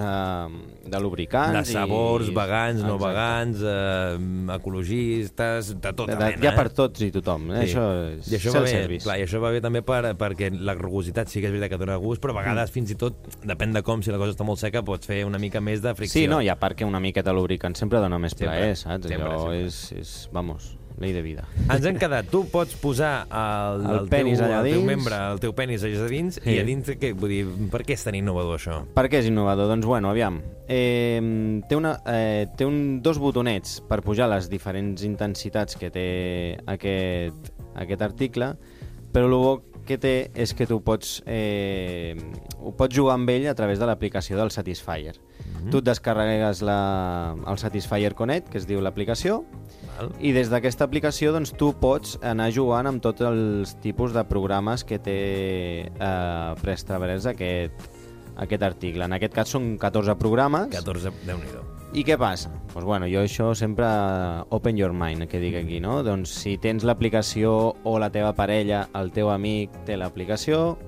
de 0.90 1.00
lubricants. 1.00 1.58
de 1.58 1.64
sabors, 1.72 2.28
i... 2.28 2.34
vegans, 2.34 2.80
no 2.82 2.96
Exacte. 2.96 3.06
vegans, 3.06 3.62
eh, 3.62 4.56
ecologistes, 4.56 5.80
de 5.80 5.92
tota 5.92 6.12
De, 6.12 6.18
de, 6.18 6.24
mena. 6.32 6.42
hi 6.42 6.46
ha 6.48 6.54
per 6.56 6.66
eh? 6.66 6.74
tots 6.76 7.00
i 7.04 7.10
tothom. 7.14 7.50
Eh? 7.52 7.62
Això 7.66 7.84
és 8.16 8.30
I 8.32 8.36
això 8.38 8.52
va 8.56 8.62
bé, 8.66 8.98
clar, 9.02 9.18
i 9.20 9.26
això 9.26 9.40
va 9.42 9.50
bé 9.54 9.60
també 9.64 9.82
per, 9.86 10.02
perquè 10.18 10.50
la 10.58 10.74
rugositat 10.78 11.28
sí 11.28 11.40
que 11.40 11.46
és 11.50 11.52
veritat 11.54 11.70
que 11.76 11.80
dona 11.84 11.96
gust, 12.02 12.22
però 12.22 12.34
a 12.36 12.40
vegades 12.42 12.70
Mm. 12.70 12.74
fins 12.74 12.90
i 12.90 12.94
tot, 12.96 13.14
depèn 13.44 13.72
de 13.74 13.82
com, 13.82 14.02
si 14.02 14.10
la 14.10 14.18
cosa 14.18 14.32
està 14.32 14.44
molt 14.44 14.58
seca, 14.58 14.82
pots 14.82 15.06
fer 15.06 15.24
una 15.26 15.38
mica 15.38 15.60
més 15.60 15.82
de 15.82 15.94
fricció. 15.94 16.20
Sí, 16.22 16.26
no, 16.28 16.40
i 16.40 16.48
a 16.48 16.56
part 16.58 16.76
que 16.76 16.84
una 16.84 17.00
miqueta 17.00 17.32
lubricant 17.32 17.74
sempre 17.76 17.98
dona 18.00 18.18
més 18.18 18.32
Sempre, 18.32 18.46
plaer, 18.48 18.76
saps? 18.76 19.06
sempre, 19.06 19.26
Allò 19.28 19.40
sempre. 19.50 19.66
És, 19.66 19.92
és, 19.92 20.28
vamos, 20.32 20.76
llei 21.00 21.12
de 21.12 21.22
vida. 21.22 21.44
Ens 21.70 21.84
hem 21.86 21.96
quedat, 21.98 22.26
tu 22.30 22.44
pots 22.50 22.74
posar 22.80 23.26
el, 23.30 23.86
El 24.00 24.08
penis 24.08 24.38
teu, 24.38 24.46
allà 24.48 24.60
el 24.60 24.68
teu 24.70 24.80
dins. 24.80 24.86
membre, 24.86 25.18
el 25.32 25.40
teu 25.40 25.54
penis 25.54 25.82
allà 25.84 26.08
dins, 26.10 26.40
Sí. 26.42 26.50
i 26.50 26.58
a 26.58 26.64
dins, 26.64 26.88
què, 26.88 27.12
vull 27.14 27.30
dir, 27.30 27.46
per 27.70 27.82
què 27.84 27.94
és 27.94 28.04
tan 28.04 28.14
innovador 28.14 28.58
això? 28.58 28.82
Per 28.94 29.08
què 29.08 29.18
és 29.22 29.26
innovador? 29.26 29.68
Doncs 29.68 29.86
bueno, 29.86 30.10
aviam. 30.10 30.40
Eh, 30.68 31.60
té 31.68 31.76
una, 31.76 31.98
eh, 32.06 32.46
té 32.56 32.64
un, 32.66 33.00
dos 33.02 33.18
botonets 33.18 33.80
per 33.88 34.02
pujar 34.02 34.28
les 34.28 34.48
diferents 34.48 35.02
intensitats 35.04 35.76
que 35.76 35.90
té 35.90 36.58
aquest, 36.66 37.52
aquest 37.74 38.02
article, 38.02 38.54
però 39.12 39.26
el 39.26 39.32
bo 39.36 39.62
que 39.84 39.98
té 39.98 40.30
és 40.38 40.52
que 40.54 40.64
tu 40.64 40.78
pots, 40.80 41.22
eh, 41.26 42.14
ho 42.62 42.70
pots 42.78 42.94
jugar 42.94 43.16
amb 43.18 43.28
ell 43.34 43.48
a 43.50 43.54
través 43.58 43.80
de 43.80 43.86
l'aplicació 43.86 44.36
del 44.38 44.52
Satisfyer. 44.54 45.16
Mhm. 45.18 45.70
Tu 45.70 45.78
et 45.78 45.84
descarregues 45.84 46.62
la, 46.62 47.34
el 47.46 47.58
Satisfyer 47.58 48.14
Connect, 48.14 48.48
que 48.48 48.58
es 48.58 48.66
diu 48.68 48.80
l'aplicació, 48.80 49.44
Val? 49.96 50.12
i 50.20 50.32
des 50.34 50.50
d'aquesta 50.52 50.86
aplicació 50.88 51.32
doncs, 51.34 51.52
tu 51.58 51.72
pots 51.78 52.16
anar 52.26 52.50
jugant 52.54 52.88
amb 52.88 53.02
tots 53.04 53.24
els 53.26 53.74
tipus 53.84 54.14
de 54.14 54.24
programes 54.28 54.84
que 54.84 54.98
té 55.02 55.18
eh, 55.86 56.54
preestablerts 56.62 57.28
aquest, 57.30 57.86
aquest 58.36 58.66
article. 58.66 59.06
En 59.06 59.16
aquest 59.18 59.34
cas 59.36 59.52
són 59.52 59.76
14 59.80 60.16
programes. 60.20 60.70
14, 60.74 61.12
déu 61.26 61.40
nhi 61.40 61.52
I 61.92 62.06
què 62.08 62.16
passa? 62.16 62.48
Pues 62.72 62.86
bueno, 62.88 63.06
jo 63.10 63.20
això 63.20 63.50
sempre 63.54 63.86
open 64.50 64.78
your 64.80 64.94
mind, 64.96 65.28
que 65.28 65.40
dic 65.42 65.58
aquí, 65.60 65.80
no? 65.80 66.00
Doncs 66.06 66.32
si 66.40 66.56
tens 66.56 66.86
l'aplicació 66.88 67.74
o 67.84 67.98
la 68.00 68.08
teva 68.10 68.32
parella, 68.32 68.86
el 68.96 69.12
teu 69.12 69.28
amic 69.28 69.82
té 69.84 69.98
l'aplicació, 70.00 70.78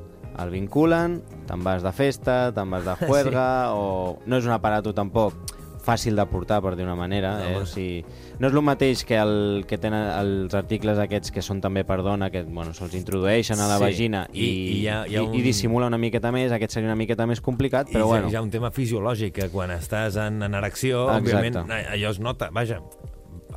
el 0.40 0.50
vinculen, 0.50 1.20
te'n 1.46 1.60
vas 1.62 1.84
de 1.84 1.92
festa, 1.92 2.38
te'n 2.56 2.72
vas 2.72 2.88
de 2.88 2.96
juerga, 3.08 3.68
sí. 3.68 3.76
o 3.76 4.16
no 4.24 4.40
és 4.40 4.48
un 4.48 4.56
aparato 4.56 4.96
tampoc 4.96 5.54
fàcil 5.84 6.16
de 6.16 6.24
portar, 6.26 6.60
per 6.64 6.74
dir 6.76 6.84
una 6.86 6.96
manera. 6.96 7.34
No, 7.38 7.44
eh? 7.44 7.54
home. 7.54 7.62
O 7.62 7.66
sigui, 7.68 8.04
no 8.40 8.48
és 8.48 8.54
el 8.56 8.62
mateix 8.64 9.04
que, 9.04 9.18
el, 9.20 9.64
que 9.68 9.78
tenen 9.78 10.08
els 10.18 10.54
articles 10.58 10.98
aquests 10.98 11.30
que 11.34 11.42
són 11.44 11.60
també 11.60 11.84
per 11.84 12.00
dona, 12.02 12.30
que 12.32 12.42
bueno, 12.42 12.72
se'ls 12.74 12.94
introdueixen 12.98 13.60
a 13.60 13.68
la 13.68 13.78
Sí, 13.78 13.84
vagina 13.84 14.24
i, 14.32 14.40
i- 14.40 14.48
i 14.48 14.76
hi 14.80 14.88
ha- 14.88 15.04
hi 15.06 15.16
ha 15.16 15.22
i, 15.22 15.26
un- 15.28 15.34
i 15.38 15.42
dissimula 15.44 15.86
una 15.92 15.98
miqueta 16.00 16.32
més, 16.32 16.50
aquest 16.52 16.72
seria 16.78 16.88
una 16.88 16.96
miqueta 16.98 17.26
més 17.30 17.40
complicat, 17.44 17.88
però 17.92 18.06
I 18.08 18.12
bueno. 18.16 18.30
hi 18.32 18.36
ha 18.36 18.42
un 18.42 18.50
tema 18.50 18.70
fisiològic, 18.74 19.32
que 19.34 19.48
quan 19.52 19.70
estàs 19.70 20.16
en, 20.16 20.42
en 20.42 20.54
erecció, 20.54 21.04
Exacte. 21.10 21.30
òbviament, 21.36 21.70
a- 21.70 21.92
allò 21.94 22.10
es 22.10 22.20
nota, 22.20 22.48
vaja, 22.50 22.80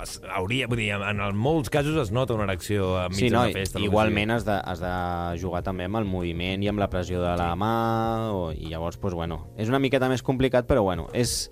es, 0.03 0.19
hauria, 0.29 0.67
vull 0.69 0.77
dir, 0.77 0.91
en, 0.93 1.19
en 1.25 1.37
molts 1.41 1.71
casos 1.73 1.95
es 1.97 2.11
nota 2.13 2.35
una 2.35 2.43
erecció 2.45 2.97
a 2.99 3.07
mig 3.09 3.17
Sí, 3.17 3.29
no, 3.31 3.41
d'una 3.41 3.53
festa. 3.55 3.79
igualment 3.81 4.29
has 4.35 4.45
de, 4.45 4.53
has 4.53 4.79
de 4.83 4.91
jugar 5.41 5.63
també 5.65 5.87
amb 5.89 5.97
el 5.97 6.05
moviment 6.05 6.61
i 6.61 6.67
amb 6.69 6.77
la 6.83 6.89
pressió 6.89 7.21
de 7.23 7.33
la 7.39 7.55
mà, 7.57 8.29
o, 8.29 8.51
i 8.53 8.69
llavors, 8.69 8.99
doncs, 9.01 9.15
bueno, 9.17 9.47
és 9.57 9.69
una 9.69 9.79
miqueta 9.79 10.07
més 10.09 10.21
complicat, 10.21 10.67
però 10.69 10.83
bueno, 10.83 11.07
és... 11.13 11.49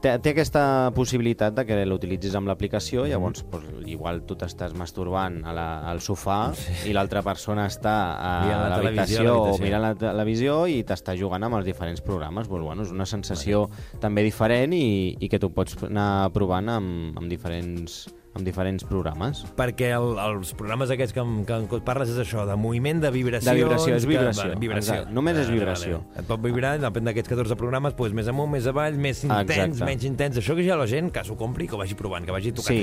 Té, 0.00 0.14
té 0.24 0.30
aquesta 0.32 0.62
possibilitat 0.96 1.52
de 1.52 1.66
que 1.68 1.76
l'utilitzis 1.84 2.32
amb 2.38 2.48
l'aplicació, 2.48 3.02
Mhm. 3.02 3.10
llavors 3.10 3.42
doncs, 3.52 3.86
igual 3.86 4.22
tu 4.24 4.34
t'estàs 4.34 4.72
masturbant 4.72 5.44
a 5.44 5.52
la, 5.52 5.66
al 5.90 6.00
sofà 6.00 6.54
i 6.88 6.94
l'altra 6.96 7.20
persona 7.22 7.66
està 7.66 8.16
a 8.16 8.30
l'habitació 8.70 9.34
o 9.42 9.58
mirant 9.58 9.82
la 9.82 9.94
televisió 9.94 10.66
i 10.66 10.82
t'està 10.84 11.16
jugant 11.18 11.42
amb 11.44 11.56
els 11.56 11.66
diferents 11.66 12.00
programes. 12.00 12.48
Doncs, 12.48 12.64
bueno, 12.64 12.82
és 12.82 12.90
una 12.90 13.04
sensació 13.04 13.68
també 14.00 14.22
diferent 14.22 14.72
i, 14.72 15.16
i 15.20 15.28
que 15.28 15.38
tu 15.38 15.50
pots 15.52 15.76
anar 15.82 16.30
provant 16.32 16.68
amb, 16.68 17.18
amb, 17.18 17.28
diferents, 17.28 18.08
amb 18.36 18.46
diferents 18.46 18.84
programes. 18.86 19.42
Perquè 19.58 19.90
el, 19.96 20.12
els 20.22 20.52
programes 20.58 20.92
aquests 20.94 21.14
que, 21.16 21.24
que, 21.48 21.58
que 21.70 21.80
parles 21.86 22.12
és 22.12 22.20
això, 22.22 22.44
de 22.48 22.56
moviment, 22.60 23.00
de 23.02 23.10
vibració... 23.14 23.50
De 23.50 23.64
vibració, 23.64 23.96
és 23.96 24.06
vibració, 24.06 24.46
vale, 24.50 24.60
vibració. 24.62 24.94
exacte. 24.94 25.14
Només 25.16 25.40
és 25.42 25.50
vibració. 25.50 25.98
Vale, 25.98 26.10
vale. 26.14 26.22
Et 26.22 26.28
pot 26.30 26.44
vibrar, 26.44 26.72
depèn 26.82 27.10
d'aquests 27.10 27.32
14 27.32 27.58
programes, 27.58 27.96
doncs 27.98 28.16
més 28.16 28.30
amunt, 28.30 28.50
més 28.54 28.68
avall, 28.70 28.98
més 29.00 29.24
intens, 29.26 29.50
Exacte. 29.50 29.88
menys 29.88 30.06
intens. 30.06 30.38
Això 30.40 30.54
que 30.58 30.66
ja 30.66 30.78
la 30.78 30.86
gent 30.90 31.10
que 31.14 31.24
s'ho 31.26 31.36
compri, 31.40 31.66
que 31.70 31.76
ho 31.76 31.80
vagi 31.82 31.98
provant, 31.98 32.26
que 32.26 32.34
vagi 32.34 32.50
Sí, 32.50 32.56
tocant 32.56 32.78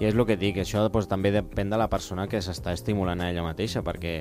i 0.00 0.06
és 0.06 0.14
el 0.14 0.24
que 0.26 0.36
dic, 0.38 0.60
això 0.62 0.84
doncs, 0.86 1.08
també 1.10 1.32
depèn 1.34 1.70
de 1.72 1.78
la 1.80 1.88
persona 1.90 2.26
que 2.30 2.40
s'està 2.44 2.74
estimulant 2.76 3.20
a 3.22 3.30
ella 3.32 3.42
mateixa, 3.44 3.82
perquè, 3.86 4.14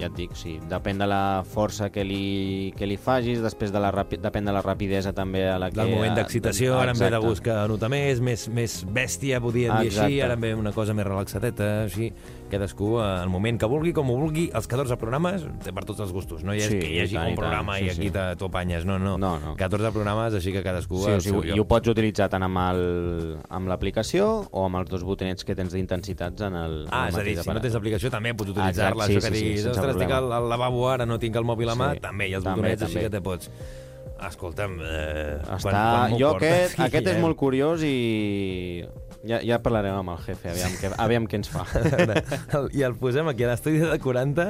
ja 0.00 0.08
et 0.08 0.16
dic, 0.16 0.34
sí, 0.38 0.56
depèn 0.70 1.00
de 1.02 1.08
la 1.10 1.22
força 1.46 1.90
que 1.94 2.04
li, 2.06 2.72
que 2.78 2.86
li 2.88 2.98
facis, 3.00 3.42
després 3.44 3.72
de 3.74 3.82
la 3.82 3.90
rapi, 3.94 4.20
depèn 4.22 4.48
de 4.48 4.54
la 4.54 4.62
rapidesa 4.64 5.14
també 5.16 5.46
a 5.50 5.58
la 5.60 5.70
que... 5.72 5.78
del 5.80 5.92
moment 5.94 6.18
d'excitació, 6.18 6.76
ara 6.80 6.94
em 6.94 7.00
ve 7.00 7.10
de 7.14 7.22
gust 7.22 7.44
que 7.44 7.56
nota 7.70 7.90
més, 7.92 8.22
més, 8.24 8.46
més 8.54 8.78
bèstia, 8.84 9.40
podríem 9.44 9.74
dir 9.82 9.92
així, 9.92 10.07
Exacte. 10.16 10.24
ara 10.32 10.36
ve 10.40 10.54
una 10.54 10.72
cosa 10.72 10.94
més 10.94 11.04
relaxadeta, 11.06 11.82
així, 11.84 12.12
cadascú 12.50 12.98
el 13.02 13.28
moment 13.28 13.58
que 13.60 13.66
vulgui, 13.66 13.92
com 13.92 14.08
ho 14.10 14.16
vulgui, 14.16 14.50
els 14.54 14.66
14 14.66 14.96
programes, 14.96 15.44
té 15.62 15.72
per 15.76 15.84
tots 15.84 16.00
els 16.00 16.12
gustos, 16.12 16.42
no 16.42 16.54
hi 16.54 16.58
és 16.64 16.68
Sí, 16.72 16.78
que 16.80 16.88
hi 16.88 17.00
hagi 17.00 17.14
i 17.14 17.18
tant, 17.18 17.26
un 17.26 17.32
i 17.32 17.36
tant, 17.36 17.40
programa 17.42 17.76
sí, 17.78 17.84
i 17.84 17.90
aquí 17.90 18.08
sí. 18.08 18.12
t'ho 18.38 18.46
apanyes, 18.46 18.84
no, 18.88 18.98
no, 18.98 19.16
No, 19.18 19.38
no. 19.38 19.54
14 19.56 19.92
programes, 19.92 20.34
així 20.34 20.52
que 20.52 20.62
cadascú 20.62 21.02
Sí, 21.04 21.10
al 21.10 21.18
o 21.18 21.20
sigui, 21.20 21.52
i 21.54 21.60
ho 21.60 21.64
pots 21.68 21.88
utilitzar 21.88 22.28
tant 22.30 22.42
amb 22.42 23.68
l'aplicació 23.68 24.48
o 24.50 24.64
amb 24.64 24.76
els 24.80 24.88
dos 24.90 25.04
botonets 25.04 25.44
que 25.44 25.54
tens 25.54 25.72
d'intensitats 25.72 26.42
en 26.48 26.54
el, 26.56 26.78
en 26.86 26.92
Ah, 26.92 27.08
el 27.08 27.14
és 27.14 27.18
a 27.20 27.22
dir, 27.24 27.36
si 27.42 27.50
no 27.50 27.60
tens 27.60 27.74
aplicació 27.74 28.10
també 28.10 28.32
pots 28.34 28.50
utilitzar-la, 28.54 29.04
Exacte, 29.04 29.12
sí, 29.12 29.18
això 29.18 29.28
que 29.28 29.34
sí, 29.34 29.40
sí, 29.40 29.44
diguis, 29.44 29.62
sense 29.66 29.78
ostres, 29.80 29.96
estic 29.96 30.10
al, 30.14 30.32
al 30.32 30.48
lavabo 30.48 30.88
ara, 30.88 31.06
no 31.06 31.18
tinc 31.18 31.36
el 31.36 31.44
mòbil 31.44 31.68
a 31.68 31.74
mà, 31.76 31.92
Sí. 31.94 32.00
també, 32.00 32.28
i 32.28 32.34
els 32.34 32.44
També, 32.44 32.56
botonets 32.62 32.82
així 32.82 32.94
també. 32.94 33.04
que 33.04 33.10
te 33.10 33.20
pots... 33.20 33.50
Escolta'm, 34.18 34.80
eh, 34.82 35.38
Està... 35.54 36.08
m'ho 36.10 36.16
jo 36.18 36.30
portes 36.32 36.72
aquest, 36.74 36.80
aquest 36.88 37.06
és 37.06 37.16
eh? 37.16 37.20
molt 37.22 37.36
curiós 37.38 37.82
i 37.86 38.82
ja, 39.28 39.38
ja 39.44 39.58
parlarem 39.64 39.94
amb 40.00 40.14
el 40.14 40.22
jefe, 40.26 40.50
aviam 40.54 40.74
què, 40.80 40.90
aviam 41.04 41.26
què 41.30 41.38
ens 41.40 41.50
fa. 41.52 41.64
El- 42.58 42.70
I 42.78 42.84
el 42.88 42.96
posem 43.00 43.28
aquí 43.30 43.44
a 43.46 43.52
l'estudi 43.52 43.82
de 43.84 43.98
40, 44.02 44.48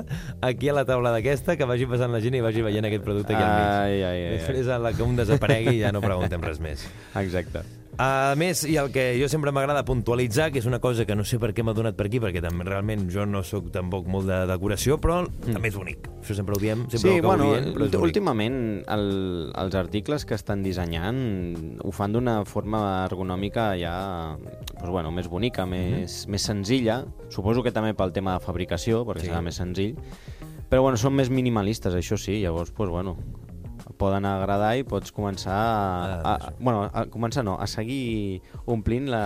aquí 0.49 0.71
a 0.71 0.77
la 0.79 0.85
taula 0.89 1.13
d'aquesta, 1.17 1.57
que 1.61 1.67
vagi 1.69 1.87
passant 1.91 2.15
la 2.15 2.23
gent 2.25 2.39
i 2.39 2.45
vagi 2.45 2.63
veient 2.67 2.87
aquest 2.89 3.05
producte 3.07 3.35
aquí 3.35 3.43
al 3.43 3.53
mig. 3.59 3.67
Ai, 3.69 3.99
ai, 3.99 4.03
ai, 4.05 4.23
ai. 4.29 4.39
Després, 4.39 4.71
a 4.73 4.79
la 4.83 4.95
que 4.97 5.03
un 5.07 5.19
desaparegui, 5.19 5.79
ja 5.83 5.93
no 5.95 6.01
preguntem 6.05 6.41
res 6.47 6.63
més. 6.63 6.87
Exacte. 7.19 7.65
A 7.99 8.35
més, 8.39 8.61
i 8.63 8.77
el 8.79 8.93
que 8.95 9.09
jo 9.19 9.27
sempre 9.27 9.51
m'agrada 9.51 9.81
puntualitzar, 9.83 10.53
que 10.55 10.61
és 10.61 10.67
una 10.71 10.79
cosa 10.79 11.03
que 11.03 11.17
no 11.19 11.25
sé 11.27 11.41
per 11.43 11.51
què 11.51 11.65
m'ha 11.67 11.73
donat 11.75 11.97
per 11.99 12.07
aquí, 12.07 12.21
perquè 12.23 12.39
també 12.45 12.63
realment 12.69 13.09
jo 13.11 13.25
no 13.27 13.41
sóc 13.43 13.73
tampoc 13.75 14.07
molt 14.07 14.29
de 14.31 14.37
decoració, 14.47 15.01
però 15.03 15.25
també 15.49 15.73
és 15.73 15.75
bonic. 15.75 16.07
Això 16.21 16.37
sempre 16.39 16.55
ho 16.55 16.61
diem, 16.63 16.85
sempre 16.93 17.11
Mm. 17.11 17.15
Sí, 17.17 17.19
ho 17.19 17.27
bueno, 17.27 17.49
dient, 17.51 17.67
però 17.75 17.89
és 17.89 17.91
bonic. 17.91 18.05
últimament 18.07 18.61
el, 18.87 19.05
els 19.51 19.75
articles 19.75 20.25
que 20.25 20.39
estan 20.39 20.63
dissenyant 20.63 21.19
ho 21.83 21.91
fan 21.91 22.15
d'una 22.15 22.45
forma 22.47 23.05
ergonòmica 23.09 23.73
ja 23.81 23.97
doncs, 24.37 24.93
bueno, 24.95 25.11
més 25.11 25.27
bonica, 25.27 25.67
més, 25.67 26.29
més 26.29 26.43
senzilla. 26.43 27.05
Suposo 27.35 27.65
que 27.67 27.75
també 27.75 27.95
pel 27.99 28.15
tema 28.15 28.39
de 28.39 28.45
fabricació, 28.47 29.03
perquè 29.09 29.27
sí. 29.27 29.33
serà 29.33 29.43
més 29.43 29.59
senzill. 29.59 29.99
Però 30.69 30.83
bueno, 30.85 30.99
són 31.01 31.17
més 31.19 31.31
minimalistes, 31.35 31.95
això 31.99 32.15
sí, 32.21 32.43
llavors, 32.45 32.71
doncs, 32.77 32.93
bueno, 32.93 33.17
poden 33.99 34.27
agradar 34.29 34.73
i 34.79 34.85
pots 34.87 35.13
començar 35.15 35.55
a, 35.55 36.19
a, 36.23 36.35
a, 36.35 36.53
bueno, 36.59 36.87
a 36.87 37.05
començar 37.11 37.45
no, 37.47 37.57
a 37.61 37.67
seguir 37.71 38.41
omplint 38.67 39.09
la, 39.11 39.23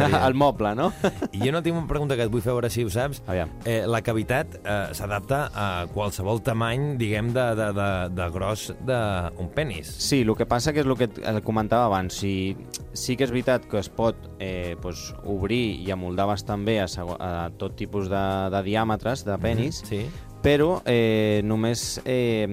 La 0.00 0.22
el 0.28 0.34
moble, 0.34 0.74
no? 0.78 0.90
I 1.32 1.42
jo 1.42 1.52
no 1.52 1.62
tinc 1.62 1.76
una 1.76 1.88
pregunta 1.90 2.16
que 2.16 2.26
et 2.26 2.32
vull 2.32 2.42
fer 2.44 2.52
a 2.54 2.56
veure 2.58 2.70
si 2.72 2.84
ho 2.84 2.90
saps. 2.92 3.22
Aviam. 3.30 3.52
Eh, 3.68 3.82
la 3.88 4.02
cavitat 4.06 4.56
eh, 4.60 4.78
s'adapta 4.96 5.42
a 5.54 5.68
qualsevol 5.94 6.42
tamany, 6.46 6.94
diguem, 7.00 7.32
de, 7.36 7.46
de, 7.58 7.68
de, 7.76 7.90
de 8.16 8.28
gros 8.34 8.70
d'un 8.86 9.52
penis. 9.54 9.90
Sí, 10.00 10.22
el 10.24 10.34
que 10.38 10.48
passa 10.48 10.74
que 10.74 10.82
és 10.84 10.88
el 10.88 10.96
que 10.98 11.10
et 11.10 11.44
comentava 11.44 11.88
abans. 11.90 12.16
Sí, 12.20 12.56
sí 12.96 13.16
que 13.16 13.26
és 13.28 13.34
veritat 13.34 13.68
que 13.70 13.80
es 13.80 13.90
pot 13.92 14.16
eh, 14.38 14.76
pues, 14.82 15.10
obrir 15.28 15.62
i 15.84 15.92
amoldar 15.94 16.28
bastant 16.30 16.64
bé 16.66 16.80
a, 16.82 16.88
a 16.88 17.32
tot 17.60 17.76
tipus 17.78 18.10
de, 18.10 18.24
de 18.54 18.64
diàmetres 18.66 19.26
de 19.28 19.38
penis, 19.42 19.84
Sí. 19.90 20.04
Però 20.44 20.80
eh, 20.88 21.40
només 21.44 22.00
eh, 22.04 22.46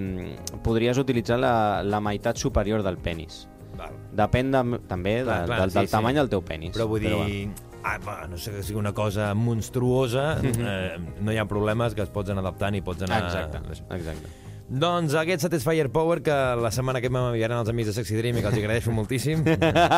podries 0.64 1.00
utilitzar 1.00 1.40
la, 1.40 1.54
la 1.84 2.02
meitat 2.04 2.40
superior 2.40 2.84
del 2.86 3.00
penis. 3.00 3.46
Val. 3.78 3.94
Depèn 4.18 4.52
de, 4.52 4.64
també 4.90 5.20
Clar, 5.22 5.42
de, 5.44 5.52
clar, 5.52 5.62
del, 5.62 5.72
sí, 5.72 5.80
del 5.80 5.90
sí. 5.90 5.94
tamany 5.94 6.20
del 6.20 6.32
teu 6.34 6.44
penis. 6.46 6.74
Però 6.76 6.90
vull 6.90 7.06
dir... 7.06 7.48
Ah, 7.88 7.96
va, 8.04 8.18
no 8.28 8.36
sé 8.42 8.52
que 8.52 8.64
sigui 8.66 8.82
una 8.82 8.92
cosa 8.92 9.30
monstruosa, 9.38 10.34
eh, 10.44 10.98
no 11.22 11.32
hi 11.32 11.38
ha 11.40 11.46
problemes 11.48 11.96
que 11.96 12.04
es 12.04 12.12
pots 12.12 12.34
anar 12.34 12.44
adaptant 12.44 12.76
i 12.76 12.84
pots 12.84 13.08
anar... 13.08 13.24
Exacte, 13.30 13.64
exacte. 13.96 14.36
Doncs 14.68 15.14
aquest 15.16 15.46
Satisfyer 15.46 15.88
Power 15.96 16.20
que 16.20 16.34
la 16.60 16.74
setmana 16.76 17.00
que 17.00 17.08
m'enviaran 17.14 17.62
els 17.62 17.70
amics 17.72 17.94
de 17.94 17.94
Sexy 18.02 18.18
Dream 18.20 18.42
i 18.42 18.44
que 18.44 18.50
els 18.52 18.58
agraeixo 18.60 18.92
moltíssim 18.92 19.46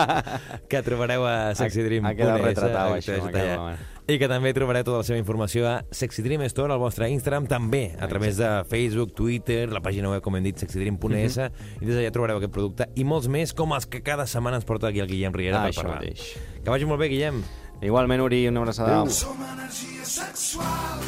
que 0.70 0.82
trobareu 0.86 1.26
a 1.26 1.56
Sexy 1.58 1.88
Dream. 1.88 2.06
Ha 2.06 2.14
quedat 2.14 2.44
retratat, 2.44 3.00
això, 3.00 3.18
m'ha 3.24 3.34
quedat. 3.34 3.88
I 4.10 4.16
que 4.18 4.26
també 4.26 4.50
trobareu 4.58 4.82
tota 4.88 5.04
la 5.04 5.06
seva 5.06 5.20
informació 5.22 5.68
a 5.70 5.74
Sexy 5.94 6.24
Dream 6.26 6.42
Store, 6.50 6.74
al 6.74 6.80
vostre 6.82 7.06
Instagram, 7.14 7.46
també 7.46 7.92
a 8.02 8.08
través 8.10 8.40
de 8.42 8.48
Facebook, 8.66 9.12
Twitter, 9.14 9.68
la 9.70 9.84
pàgina 9.86 10.10
web, 10.10 10.24
com 10.26 10.34
hem 10.40 10.48
dit, 10.48 10.58
sexydream.es, 10.58 11.36
i 11.78 11.86
des 11.86 11.94
d'allà 11.94 12.10
trobareu 12.16 12.40
aquest 12.40 12.52
producte 12.56 12.88
i 12.98 13.04
molts 13.06 13.28
més 13.30 13.54
com 13.54 13.76
els 13.78 13.86
que 13.86 14.02
cada 14.02 14.26
setmana 14.26 14.58
ens 14.58 14.66
porta 14.66 14.90
aquí 14.90 15.04
el 15.04 15.10
Guillem 15.12 15.36
Riera 15.38 15.60
Ah, 15.60 15.68
per 15.68 15.74
això 15.76 15.84
parlar. 15.84 16.00
mateix. 16.02 16.24
Que 16.64 16.70
vagi 16.74 16.88
molt 16.90 17.00
bé, 17.04 17.10
Guillem. 17.14 17.44
Igualment, 17.86 18.22
Uri, 18.26 18.48
una 18.50 18.64
abraçada. 18.64 18.96
Adéu. 19.04 19.14
Som 19.14 19.38
energia 19.46 20.04
sexual 20.04 21.06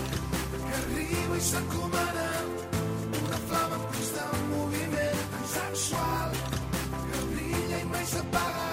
que 0.62 0.76
arriba 0.78 1.38
i 1.38 1.42
s'encomana 1.42 2.28
una 3.18 3.40
flama 3.50 3.80
en 3.80 3.88
constant 3.96 4.46
moviment 4.52 5.24
tan 5.32 5.48
sexual 5.56 6.38
que 7.10 7.24
brilla 7.34 7.82
i 7.82 7.90
mai 7.96 8.06
s'apaga 8.06 8.70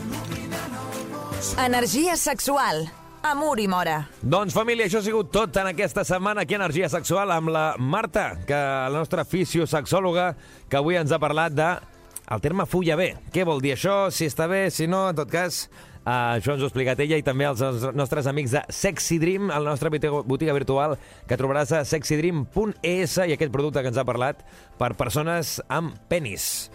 il·luminant 0.00 0.80
el 0.80 1.04
món. 1.12 1.60
Energia 1.68 2.16
sexual. 2.16 2.88
Amor 3.22 3.60
i 3.60 3.66
mora. 3.68 3.98
Doncs, 4.22 4.54
família, 4.56 4.86
això 4.88 5.02
ha 5.02 5.04
sigut 5.04 5.28
tot 5.34 5.56
en 5.60 5.68
aquesta 5.68 6.06
setmana 6.08 6.46
aquí 6.46 6.56
a 6.56 6.60
Energia 6.62 6.88
Sexual 6.88 7.30
amb 7.34 7.52
la 7.52 7.64
Marta, 7.76 8.30
que 8.48 8.56
la 8.56 8.96
nostra 8.96 9.26
fisiosexòloga, 9.28 10.30
que 10.72 10.78
avui 10.80 10.96
ens 10.96 11.12
ha 11.12 11.20
parlat 11.20 11.52
de 11.52 11.68
el 12.32 12.40
terme 12.40 12.64
fulla 12.64 12.96
bé. 12.96 13.10
Què 13.34 13.44
vol 13.44 13.60
dir 13.60 13.74
això? 13.74 14.06
Si 14.14 14.24
està 14.30 14.46
bé, 14.48 14.70
si 14.72 14.88
no, 14.88 15.10
en 15.10 15.20
tot 15.20 15.28
cas, 15.28 15.66
uh, 16.10 16.34
això 16.40 16.56
ens 16.56 16.64
ho 16.64 16.66
ha 16.66 16.70
explicat 16.70 16.98
ella 17.04 17.18
i 17.20 17.24
també 17.26 17.46
els 17.46 17.62
nostres 17.94 18.26
amics 18.30 18.56
de 18.56 18.62
Sexy 18.74 19.20
Dream, 19.22 19.50
nostre 19.62 19.92
botiga- 19.94 20.24
botiga 20.26 20.54
virtual 20.56 20.96
que 21.30 21.38
trobaràs 21.38 21.70
a 21.78 21.84
sexydream.es 21.86 23.16
i 23.28 23.34
aquest 23.36 23.52
producte 23.54 23.82
que 23.84 23.92
ens 23.92 24.00
ha 24.00 24.04
parlat 24.08 24.42
per 24.80 24.94
persones 24.98 25.58
amb 25.68 25.94
penis. 26.10 26.70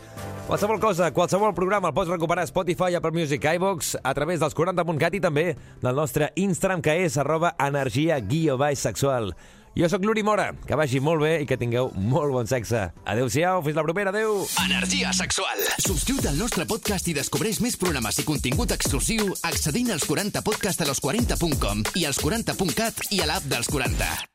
Qualsevol 0.47 0.79
cosa, 0.79 1.09
qualsevol 1.11 1.55
programa 1.57 1.89
el 1.91 1.95
pots 1.97 2.11
recuperar 2.11 2.45
a 2.45 2.49
Spotify, 2.49 2.95
Apple 2.95 3.11
Music, 3.15 3.43
iVox, 3.57 3.95
a 4.03 4.13
través 4.13 4.39
dels 4.39 4.55
40.cat 4.55 5.17
i 5.17 5.21
també 5.23 5.45
del 5.81 5.95
nostre 5.97 6.31
Instagram, 6.35 6.83
que 6.85 6.93
és 7.05 7.17
arroba 7.17 7.55
energia 7.59 8.19
guió 8.21 8.57
baix 8.61 8.79
sexual. 8.79 9.33
Jo 9.75 9.89
sóc 9.91 10.05
l'Uri 10.07 10.23
Mora, 10.23 10.53
que 10.63 10.75
vagi 10.79 11.01
molt 11.03 11.19
bé 11.19 11.31
i 11.43 11.47
que 11.49 11.57
tingueu 11.59 11.89
molt 11.99 12.31
bon 12.31 12.47
sexe. 12.47 12.85
Adéu-siau, 13.03 13.59
fins 13.65 13.75
la 13.75 13.83
propera, 13.83 14.13
adéu! 14.13 14.45
Energia 14.63 15.11
sexual. 15.11 15.65
Subscriu't 15.83 16.29
al 16.31 16.39
nostre 16.39 16.63
podcast 16.69 17.09
i 17.11 17.15
descobreix 17.17 17.59
més 17.59 17.75
programes 17.81 18.21
i 18.23 18.27
contingut 18.27 18.71
exclusiu 18.71 19.33
accedint 19.43 19.91
als 19.91 20.07
40 20.07 20.45
podcast 20.47 20.79
a 20.79 20.87
los40.com 20.87 21.83
i 21.99 22.07
als 22.07 22.23
40.cat 22.23 23.09
i 23.11 23.19
a 23.19 23.27
l'app 23.27 23.51
dels 23.51 23.67
40. 23.67 24.34